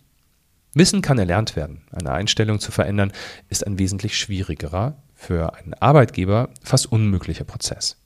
Wissen 0.74 1.00
kann 1.00 1.18
erlernt 1.18 1.56
werden. 1.56 1.82
Eine 1.92 2.12
Einstellung 2.12 2.58
zu 2.58 2.72
verändern 2.72 3.12
ist 3.48 3.66
ein 3.66 3.78
wesentlich 3.78 4.18
schwierigerer, 4.18 4.96
für 5.14 5.54
einen 5.54 5.74
Arbeitgeber 5.74 6.50
fast 6.62 6.90
unmöglicher 6.90 7.44
Prozess. 7.44 7.96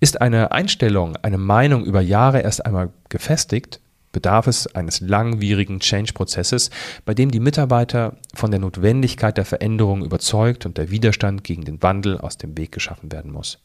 Ist 0.00 0.20
eine 0.20 0.52
Einstellung, 0.52 1.16
eine 1.16 1.38
Meinung 1.38 1.84
über 1.84 2.00
Jahre 2.00 2.40
erst 2.40 2.64
einmal 2.64 2.90
gefestigt, 3.08 3.80
bedarf 4.12 4.46
es 4.46 4.66
eines 4.74 5.00
langwierigen 5.00 5.80
Change-Prozesses, 5.80 6.70
bei 7.04 7.14
dem 7.14 7.30
die 7.30 7.40
Mitarbeiter 7.40 8.16
von 8.34 8.50
der 8.50 8.60
Notwendigkeit 8.60 9.36
der 9.36 9.44
Veränderung 9.44 10.04
überzeugt 10.04 10.66
und 10.66 10.78
der 10.78 10.90
Widerstand 10.90 11.44
gegen 11.44 11.64
den 11.64 11.82
Wandel 11.82 12.18
aus 12.18 12.36
dem 12.36 12.56
Weg 12.56 12.72
geschaffen 12.72 13.10
werden 13.10 13.32
muss. 13.32 13.58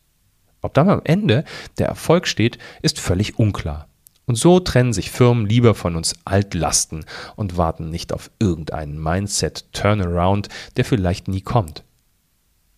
Ob 0.61 0.73
dann 0.73 0.89
am 0.89 1.01
Ende 1.03 1.43
der 1.77 1.87
Erfolg 1.87 2.27
steht, 2.27 2.57
ist 2.81 2.99
völlig 2.99 3.37
unklar. 3.37 3.87
Und 4.25 4.35
so 4.35 4.59
trennen 4.59 4.91
sich 4.91 5.11
Firmen 5.11 5.45
lieber 5.45 5.73
von 5.73 5.95
uns 5.95 6.15
Altlasten 6.25 7.05
und 7.37 7.55
warten 7.55 7.89
nicht 7.89 8.11
auf 8.11 8.29
irgendeinen 8.39 9.01
Mindset-Turnaround, 9.01 10.49
der 10.75 10.83
vielleicht 10.83 11.29
nie 11.29 11.41
kommt. 11.41 11.83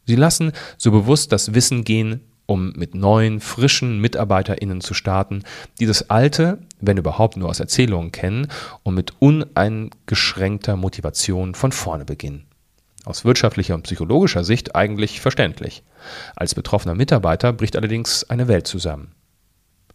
Sie 0.06 0.16
lassen 0.16 0.52
so 0.78 0.92
bewusst 0.92 1.32
das 1.32 1.54
Wissen 1.56 1.84
gehen, 1.84 2.22
um 2.50 2.74
mit 2.76 2.96
neuen, 2.96 3.42
frischen 3.42 4.02
MitarbeiterInnen 4.02 4.82
zu 4.82 4.96
starten, 4.96 5.44
die 5.80 5.86
das 5.86 6.10
Alte, 6.10 6.58
wenn 6.82 6.98
überhaupt 6.98 7.38
nur 7.38 7.48
aus 7.48 7.60
Erzählungen 7.60 8.12
kennen 8.12 8.48
und 8.82 8.96
mit 8.96 9.14
uneingeschränkter 9.20 10.76
Motivation 10.76 11.54
von 11.54 11.72
vorne 11.72 12.06
beginnen. 12.06 12.48
Aus 13.06 13.24
wirtschaftlicher 13.24 13.76
und 13.76 13.84
psychologischer 13.84 14.44
Sicht 14.44 14.76
eigentlich 14.76 15.22
verständlich. 15.22 15.84
Als 16.36 16.56
betroffener 16.56 16.96
Mitarbeiter 16.96 17.54
bricht 17.54 17.76
allerdings 17.76 18.28
eine 18.30 18.48
Welt 18.48 18.66
zusammen. 18.66 19.14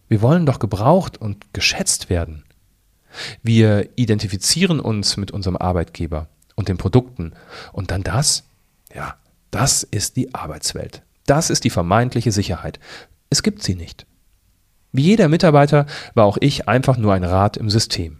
Wir 0.07 0.21
wollen 0.21 0.45
doch 0.45 0.59
gebraucht 0.59 1.17
und 1.17 1.53
geschätzt 1.53 2.09
werden. 2.09 2.45
Wir 3.43 3.89
identifizieren 3.97 4.79
uns 4.79 5.17
mit 5.17 5.31
unserem 5.31 5.57
Arbeitgeber 5.57 6.29
und 6.55 6.69
den 6.69 6.77
Produkten. 6.77 7.33
Und 7.73 7.91
dann 7.91 8.03
das? 8.03 8.45
Ja, 8.93 9.15
das 9.51 9.83
ist 9.83 10.15
die 10.15 10.33
Arbeitswelt. 10.33 11.01
Das 11.25 11.49
ist 11.49 11.63
die 11.63 11.69
vermeintliche 11.69 12.31
Sicherheit. 12.31 12.79
Es 13.29 13.43
gibt 13.43 13.63
sie 13.63 13.75
nicht. 13.75 14.05
Wie 14.91 15.03
jeder 15.03 15.27
Mitarbeiter 15.27 15.87
war 16.13 16.25
auch 16.25 16.37
ich 16.39 16.67
einfach 16.67 16.97
nur 16.97 17.13
ein 17.13 17.23
Rad 17.23 17.57
im 17.57 17.69
System. 17.69 18.19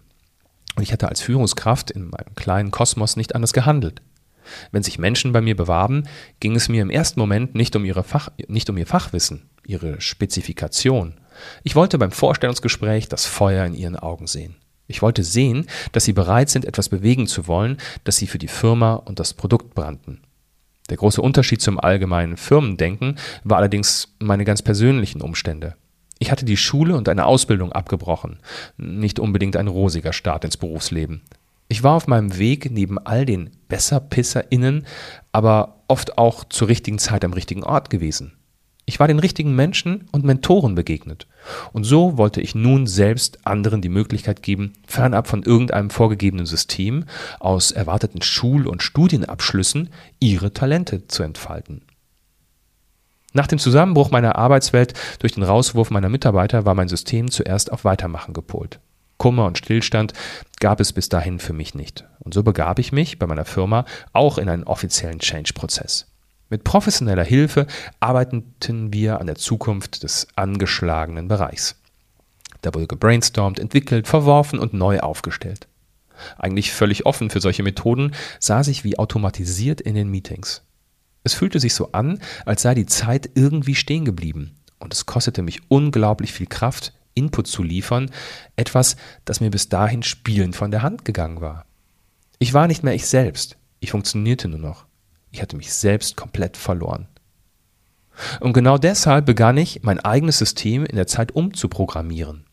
Und 0.74 0.82
ich 0.82 0.92
hatte 0.92 1.08
als 1.08 1.22
Führungskraft 1.22 1.90
in 1.90 2.10
meinem 2.10 2.34
kleinen 2.34 2.70
Kosmos 2.70 3.16
nicht 3.16 3.34
anders 3.34 3.52
gehandelt. 3.52 4.02
Wenn 4.72 4.82
sich 4.82 4.98
Menschen 4.98 5.32
bei 5.32 5.40
mir 5.40 5.56
bewarben, 5.56 6.04
ging 6.38 6.54
es 6.54 6.68
mir 6.68 6.82
im 6.82 6.90
ersten 6.90 7.18
Moment 7.18 7.54
nicht 7.54 7.74
um, 7.76 7.84
ihre 7.84 8.04
Fach, 8.04 8.28
nicht 8.46 8.68
um 8.70 8.76
ihr 8.76 8.86
Fachwissen, 8.86 9.48
ihre 9.64 10.00
Spezifikation. 10.00 11.14
Ich 11.62 11.74
wollte 11.74 11.98
beim 11.98 12.12
Vorstellungsgespräch 12.12 13.08
das 13.08 13.26
Feuer 13.26 13.64
in 13.64 13.74
ihren 13.74 13.96
Augen 13.96 14.26
sehen. 14.26 14.56
Ich 14.86 15.02
wollte 15.02 15.24
sehen, 15.24 15.66
dass 15.92 16.04
sie 16.04 16.12
bereit 16.12 16.48
sind, 16.48 16.64
etwas 16.64 16.88
bewegen 16.88 17.26
zu 17.26 17.48
wollen, 17.48 17.78
das 18.04 18.16
sie 18.16 18.26
für 18.26 18.38
die 18.38 18.48
Firma 18.48 18.94
und 18.94 19.18
das 19.18 19.34
Produkt 19.34 19.74
brannten. 19.74 20.20
Der 20.88 20.96
große 20.96 21.20
Unterschied 21.20 21.60
zum 21.60 21.80
allgemeinen 21.80 22.36
Firmendenken 22.36 23.16
war 23.44 23.58
allerdings 23.58 24.14
meine 24.18 24.44
ganz 24.44 24.62
persönlichen 24.62 25.20
Umstände. 25.20 25.74
Ich 26.18 26.30
hatte 26.30 26.44
die 26.44 26.56
Schule 26.56 26.96
und 26.96 27.08
eine 27.08 27.26
Ausbildung 27.26 27.72
abgebrochen, 27.72 28.38
nicht 28.78 29.18
unbedingt 29.18 29.56
ein 29.56 29.68
rosiger 29.68 30.12
Start 30.12 30.44
ins 30.44 30.56
Berufsleben. 30.56 31.22
Ich 31.68 31.82
war 31.82 31.94
auf 31.94 32.06
meinem 32.06 32.38
Weg 32.38 32.70
neben 32.70 32.98
all 32.98 33.26
den 33.26 33.50
BesserpisserInnen, 33.68 34.86
aber 35.32 35.82
oft 35.88 36.16
auch 36.16 36.44
zur 36.44 36.68
richtigen 36.68 36.98
Zeit 36.98 37.24
am 37.24 37.32
richtigen 37.32 37.64
Ort 37.64 37.90
gewesen. 37.90 38.32
Ich 38.88 39.00
war 39.00 39.08
den 39.08 39.18
richtigen 39.18 39.56
Menschen 39.56 40.08
und 40.12 40.24
Mentoren 40.24 40.76
begegnet. 40.76 41.26
Und 41.72 41.82
so 41.82 42.16
wollte 42.16 42.40
ich 42.40 42.54
nun 42.54 42.86
selbst 42.86 43.44
anderen 43.44 43.82
die 43.82 43.88
Möglichkeit 43.88 44.44
geben, 44.44 44.74
fernab 44.86 45.26
von 45.26 45.42
irgendeinem 45.42 45.90
vorgegebenen 45.90 46.46
System 46.46 47.04
aus 47.40 47.72
erwarteten 47.72 48.22
Schul- 48.22 48.68
und 48.68 48.84
Studienabschlüssen 48.84 49.90
ihre 50.20 50.52
Talente 50.52 51.08
zu 51.08 51.24
entfalten. 51.24 51.82
Nach 53.32 53.48
dem 53.48 53.58
Zusammenbruch 53.58 54.12
meiner 54.12 54.36
Arbeitswelt 54.36 54.94
durch 55.18 55.34
den 55.34 55.42
Rauswurf 55.42 55.90
meiner 55.90 56.08
Mitarbeiter 56.08 56.64
war 56.64 56.74
mein 56.74 56.88
System 56.88 57.28
zuerst 57.28 57.72
auf 57.72 57.84
Weitermachen 57.84 58.34
gepolt. 58.34 58.78
Kummer 59.18 59.46
und 59.46 59.58
Stillstand 59.58 60.12
gab 60.60 60.78
es 60.78 60.92
bis 60.92 61.08
dahin 61.08 61.40
für 61.40 61.52
mich 61.52 61.74
nicht. 61.74 62.04
Und 62.20 62.34
so 62.34 62.44
begab 62.44 62.78
ich 62.78 62.92
mich 62.92 63.18
bei 63.18 63.26
meiner 63.26 63.44
Firma 63.44 63.84
auch 64.12 64.38
in 64.38 64.48
einen 64.48 64.64
offiziellen 64.64 65.18
Change-Prozess. 65.18 66.06
Mit 66.48 66.62
professioneller 66.62 67.24
Hilfe 67.24 67.66
arbeiteten 67.98 68.92
wir 68.92 69.20
an 69.20 69.26
der 69.26 69.36
Zukunft 69.36 70.04
des 70.04 70.28
angeschlagenen 70.36 71.26
Bereichs. 71.26 71.76
Da 72.62 72.72
wurde 72.72 72.86
gebrainstormt, 72.86 73.58
entwickelt, 73.58 74.06
verworfen 74.06 74.58
und 74.58 74.72
neu 74.72 75.00
aufgestellt. 75.00 75.66
Eigentlich 76.38 76.72
völlig 76.72 77.04
offen 77.04 77.30
für 77.30 77.40
solche 77.40 77.62
Methoden 77.62 78.12
saß 78.40 78.68
ich 78.68 78.84
wie 78.84 78.98
automatisiert 78.98 79.80
in 79.80 79.94
den 79.94 80.08
Meetings. 80.08 80.62
Es 81.24 81.34
fühlte 81.34 81.60
sich 81.60 81.74
so 81.74 81.92
an, 81.92 82.20
als 82.44 82.62
sei 82.62 82.74
die 82.74 82.86
Zeit 82.86 83.30
irgendwie 83.34 83.74
stehen 83.74 84.04
geblieben, 84.04 84.54
und 84.78 84.94
es 84.94 85.06
kostete 85.06 85.42
mich 85.42 85.60
unglaublich 85.68 86.32
viel 86.32 86.46
Kraft, 86.46 86.92
Input 87.14 87.48
zu 87.48 87.62
liefern, 87.62 88.10
etwas, 88.54 88.96
das 89.24 89.40
mir 89.40 89.50
bis 89.50 89.68
dahin 89.68 90.02
spielend 90.02 90.54
von 90.54 90.70
der 90.70 90.82
Hand 90.82 91.04
gegangen 91.04 91.40
war. 91.40 91.66
Ich 92.38 92.54
war 92.54 92.68
nicht 92.68 92.84
mehr 92.84 92.94
ich 92.94 93.06
selbst, 93.06 93.56
ich 93.80 93.90
funktionierte 93.90 94.48
nur 94.48 94.60
noch. 94.60 94.85
Ich 95.36 95.42
hatte 95.42 95.58
mich 95.58 95.70
selbst 95.74 96.16
komplett 96.16 96.56
verloren. 96.56 97.08
Und 98.40 98.54
genau 98.54 98.78
deshalb 98.78 99.26
begann 99.26 99.58
ich, 99.58 99.82
mein 99.82 100.00
eigenes 100.00 100.38
System 100.38 100.86
in 100.86 100.96
der 100.96 101.06
Zeit 101.06 101.32
umzuprogrammieren. 101.32 102.46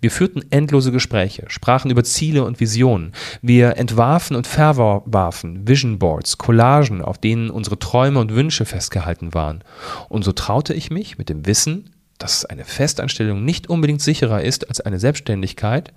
Wir 0.00 0.10
führten 0.10 0.42
endlose 0.50 0.90
Gespräche, 0.90 1.44
sprachen 1.46 1.92
über 1.92 2.02
Ziele 2.02 2.42
und 2.42 2.58
Visionen. 2.58 3.12
Wir 3.40 3.76
entwarfen 3.76 4.34
und 4.34 4.48
verwarfen 4.48 5.68
Vision 5.68 6.00
Boards, 6.00 6.38
Collagen, 6.38 7.02
auf 7.02 7.18
denen 7.18 7.50
unsere 7.50 7.78
Träume 7.78 8.18
und 8.18 8.34
Wünsche 8.34 8.64
festgehalten 8.64 9.32
waren. 9.32 9.62
Und 10.08 10.24
so 10.24 10.32
traute 10.32 10.74
ich 10.74 10.90
mich 10.90 11.18
mit 11.18 11.28
dem 11.28 11.46
Wissen, 11.46 11.94
dass 12.18 12.44
eine 12.44 12.64
Festanstellung 12.64 13.44
nicht 13.44 13.70
unbedingt 13.70 14.02
sicherer 14.02 14.42
ist 14.42 14.68
als 14.68 14.80
eine 14.80 14.98
Selbstständigkeit, 14.98 15.92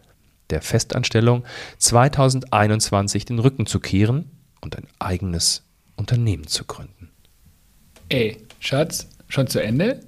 der 0.51 0.62
Festanstellung 0.62 1.45
2021 1.79 3.25
den 3.25 3.39
Rücken 3.39 3.65
zu 3.65 3.79
kehren 3.79 4.29
und 4.62 4.77
ein 4.77 4.86
eigenes 4.99 5.63
Unternehmen 5.95 6.47
zu 6.47 6.65
gründen. 6.65 7.10
Ey, 8.10 8.38
Schatz, 8.60 9.08
schon 9.27 9.47
zu 9.47 9.62
Ende? 9.62 10.01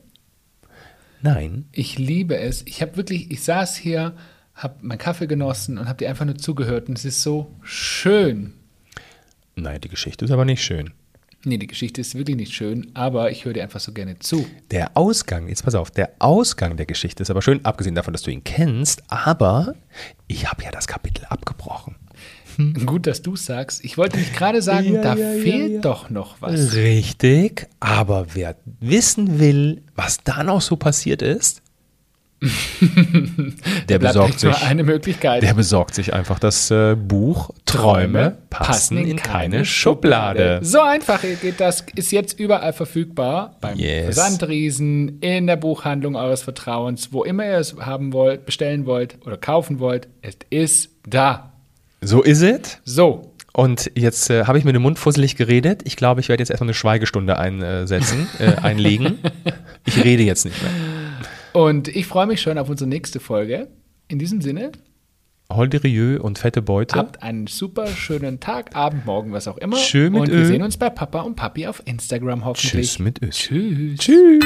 Nein. 1.21 1.65
Ich 1.71 1.97
liebe 1.97 2.37
es. 2.37 2.63
Ich 2.67 2.81
habe 2.81 2.97
wirklich, 2.97 3.31
ich 3.31 3.43
saß 3.43 3.77
hier, 3.77 4.15
habe 4.53 4.75
meinen 4.81 4.97
Kaffee 4.97 5.27
genossen 5.27 5.77
und 5.77 5.87
habe 5.87 5.97
dir 5.97 6.09
einfach 6.09 6.25
nur 6.25 6.37
zugehört 6.37 6.89
und 6.89 6.97
es 6.97 7.05
ist 7.05 7.21
so 7.21 7.55
schön. 7.61 8.53
Nein, 9.55 9.81
die 9.81 9.89
Geschichte 9.89 10.25
ist 10.25 10.31
aber 10.31 10.45
nicht 10.45 10.63
schön. 10.63 10.91
Nee, 11.45 11.57
die 11.57 11.67
Geschichte 11.67 11.99
ist 11.99 12.15
wirklich 12.15 12.37
nicht 12.37 12.53
schön, 12.53 12.91
aber 12.93 13.29
ich 13.29 13.43
höre 13.43 13.51
dir 13.51 13.63
einfach 13.63 13.81
so 13.81 13.91
gerne 13.91 14.17
zu. 14.19 14.45
Der 14.71 14.95
Ausgang, 14.95 15.49
jetzt 15.49 15.63
pass 15.63 15.75
auf, 15.75 15.91
der 15.91 16.11
Ausgang 16.19 16.77
der 16.77 16.85
Geschichte 16.85 17.21
ist 17.21 17.29
aber 17.29 17.41
schön, 17.41 17.65
abgesehen 17.65 17.95
davon, 17.95 18.13
dass 18.13 18.21
du 18.21 18.31
ihn 18.31 18.45
kennst, 18.45 19.03
aber 19.11 19.75
ich 20.27 20.49
habe 20.49 20.63
ja 20.63 20.71
das 20.71 20.87
Kapitel 20.87 21.25
abgebrochen. 21.25 21.95
Gut, 22.85 23.07
dass 23.07 23.21
du 23.21 23.35
sagst. 23.35 23.83
Ich 23.83 23.97
wollte 23.97 24.17
nicht 24.17 24.35
gerade 24.35 24.61
sagen, 24.61 24.93
Ja, 24.95 25.01
da 25.01 25.15
ja, 25.15 25.41
fehlt 25.41 25.71
ja. 25.73 25.81
doch 25.81 26.09
noch 26.09 26.37
was. 26.41 26.73
Richtig, 26.75 27.67
aber 27.79 28.27
wer 28.33 28.55
wissen 28.79 29.39
will, 29.39 29.81
was 29.95 30.17
da 30.23 30.43
noch 30.43 30.61
so 30.61 30.75
passiert 30.75 31.21
ist, 31.21 31.61
der 33.89 33.99
besorgt 33.99 34.39
sich, 34.41 34.53
eine 34.63 34.83
Möglichkeit. 34.83 35.43
der 35.43 35.53
besorgt 35.53 35.95
sich 35.95 36.13
einfach 36.13 36.39
das 36.39 36.69
äh, 36.71 36.95
Buch 36.95 37.51
Träume 37.65 38.37
passen 38.49 38.97
in 38.97 39.15
keine 39.15 39.63
Schublade. 39.63 40.59
So 40.61 40.81
einfach 40.81 41.21
geht 41.21 41.61
das, 41.61 41.85
ist 41.95 42.11
jetzt 42.11 42.37
überall 42.39 42.73
verfügbar. 42.73 43.55
Beim 43.61 43.77
Yes. 43.77 44.03
Versandriesen, 44.15 45.19
in 45.19 45.47
der 45.47 45.55
Buchhandlung 45.55 46.15
eures 46.17 46.41
Vertrauens, 46.41 47.13
wo 47.13 47.23
immer 47.23 47.45
ihr 47.45 47.59
es 47.59 47.75
haben 47.77 48.11
wollt, 48.11 48.45
bestellen 48.45 48.85
wollt 48.85 49.17
oder 49.25 49.37
kaufen 49.37 49.79
wollt. 49.79 50.07
Es 50.21 50.37
ist 50.49 50.89
da. 51.07 51.52
So 52.03 52.21
ist 52.21 52.41
es. 52.41 52.79
So, 52.83 53.33
Und 53.53 53.91
jetzt 53.95 54.29
äh, 54.29 54.45
habe 54.45 54.57
ich 54.57 54.63
mir 54.65 54.73
den 54.73 54.81
Mund 54.81 54.99
fusselig 54.99 55.35
geredet. 55.35 55.81
Ich 55.85 55.95
glaube, 55.95 56.21
ich 56.21 56.29
werde 56.29 56.41
jetzt 56.41 56.49
erstmal 56.49 56.67
eine 56.67 56.73
Schweigestunde 56.73 57.37
einsetzen, 57.37 58.27
äh, 58.39 58.55
einlegen. 58.61 59.19
Ich 59.85 60.03
rede 60.03 60.23
jetzt 60.23 60.45
nicht 60.45 60.57
mehr. 60.61 60.71
und 61.53 61.87
ich 61.87 62.05
freue 62.07 62.25
mich 62.27 62.41
schon 62.41 62.57
auf 62.57 62.69
unsere 62.69 62.89
nächste 62.89 63.19
Folge. 63.19 63.67
In 64.07 64.19
diesem 64.19 64.41
Sinne, 64.41 64.71
Holderieux 65.51 66.19
und 66.19 66.39
fette 66.39 66.61
Beute. 66.61 66.95
habt 66.95 67.21
einen 67.21 67.47
super 67.47 67.87
schönen 67.87 68.39
Tag, 68.39 68.75
Abend, 68.75 69.05
Morgen, 69.05 69.31
was 69.33 69.47
auch 69.47 69.57
immer. 69.57 69.77
Tschö 69.77 70.09
mit 70.09 70.21
und 70.21 70.31
wir 70.31 70.39
Ö. 70.39 70.45
sehen 70.45 70.61
uns 70.63 70.77
bei 70.77 70.89
Papa 70.89 71.21
und 71.21 71.35
Papi 71.35 71.67
auf 71.67 71.81
Instagram 71.85 72.43
hoffentlich. 72.45 72.71
Tschüss 72.89 72.99
mit 72.99 73.21
Ös. 73.21 73.37
Tschüss. 73.37 73.99
Tschüss. 73.99 74.43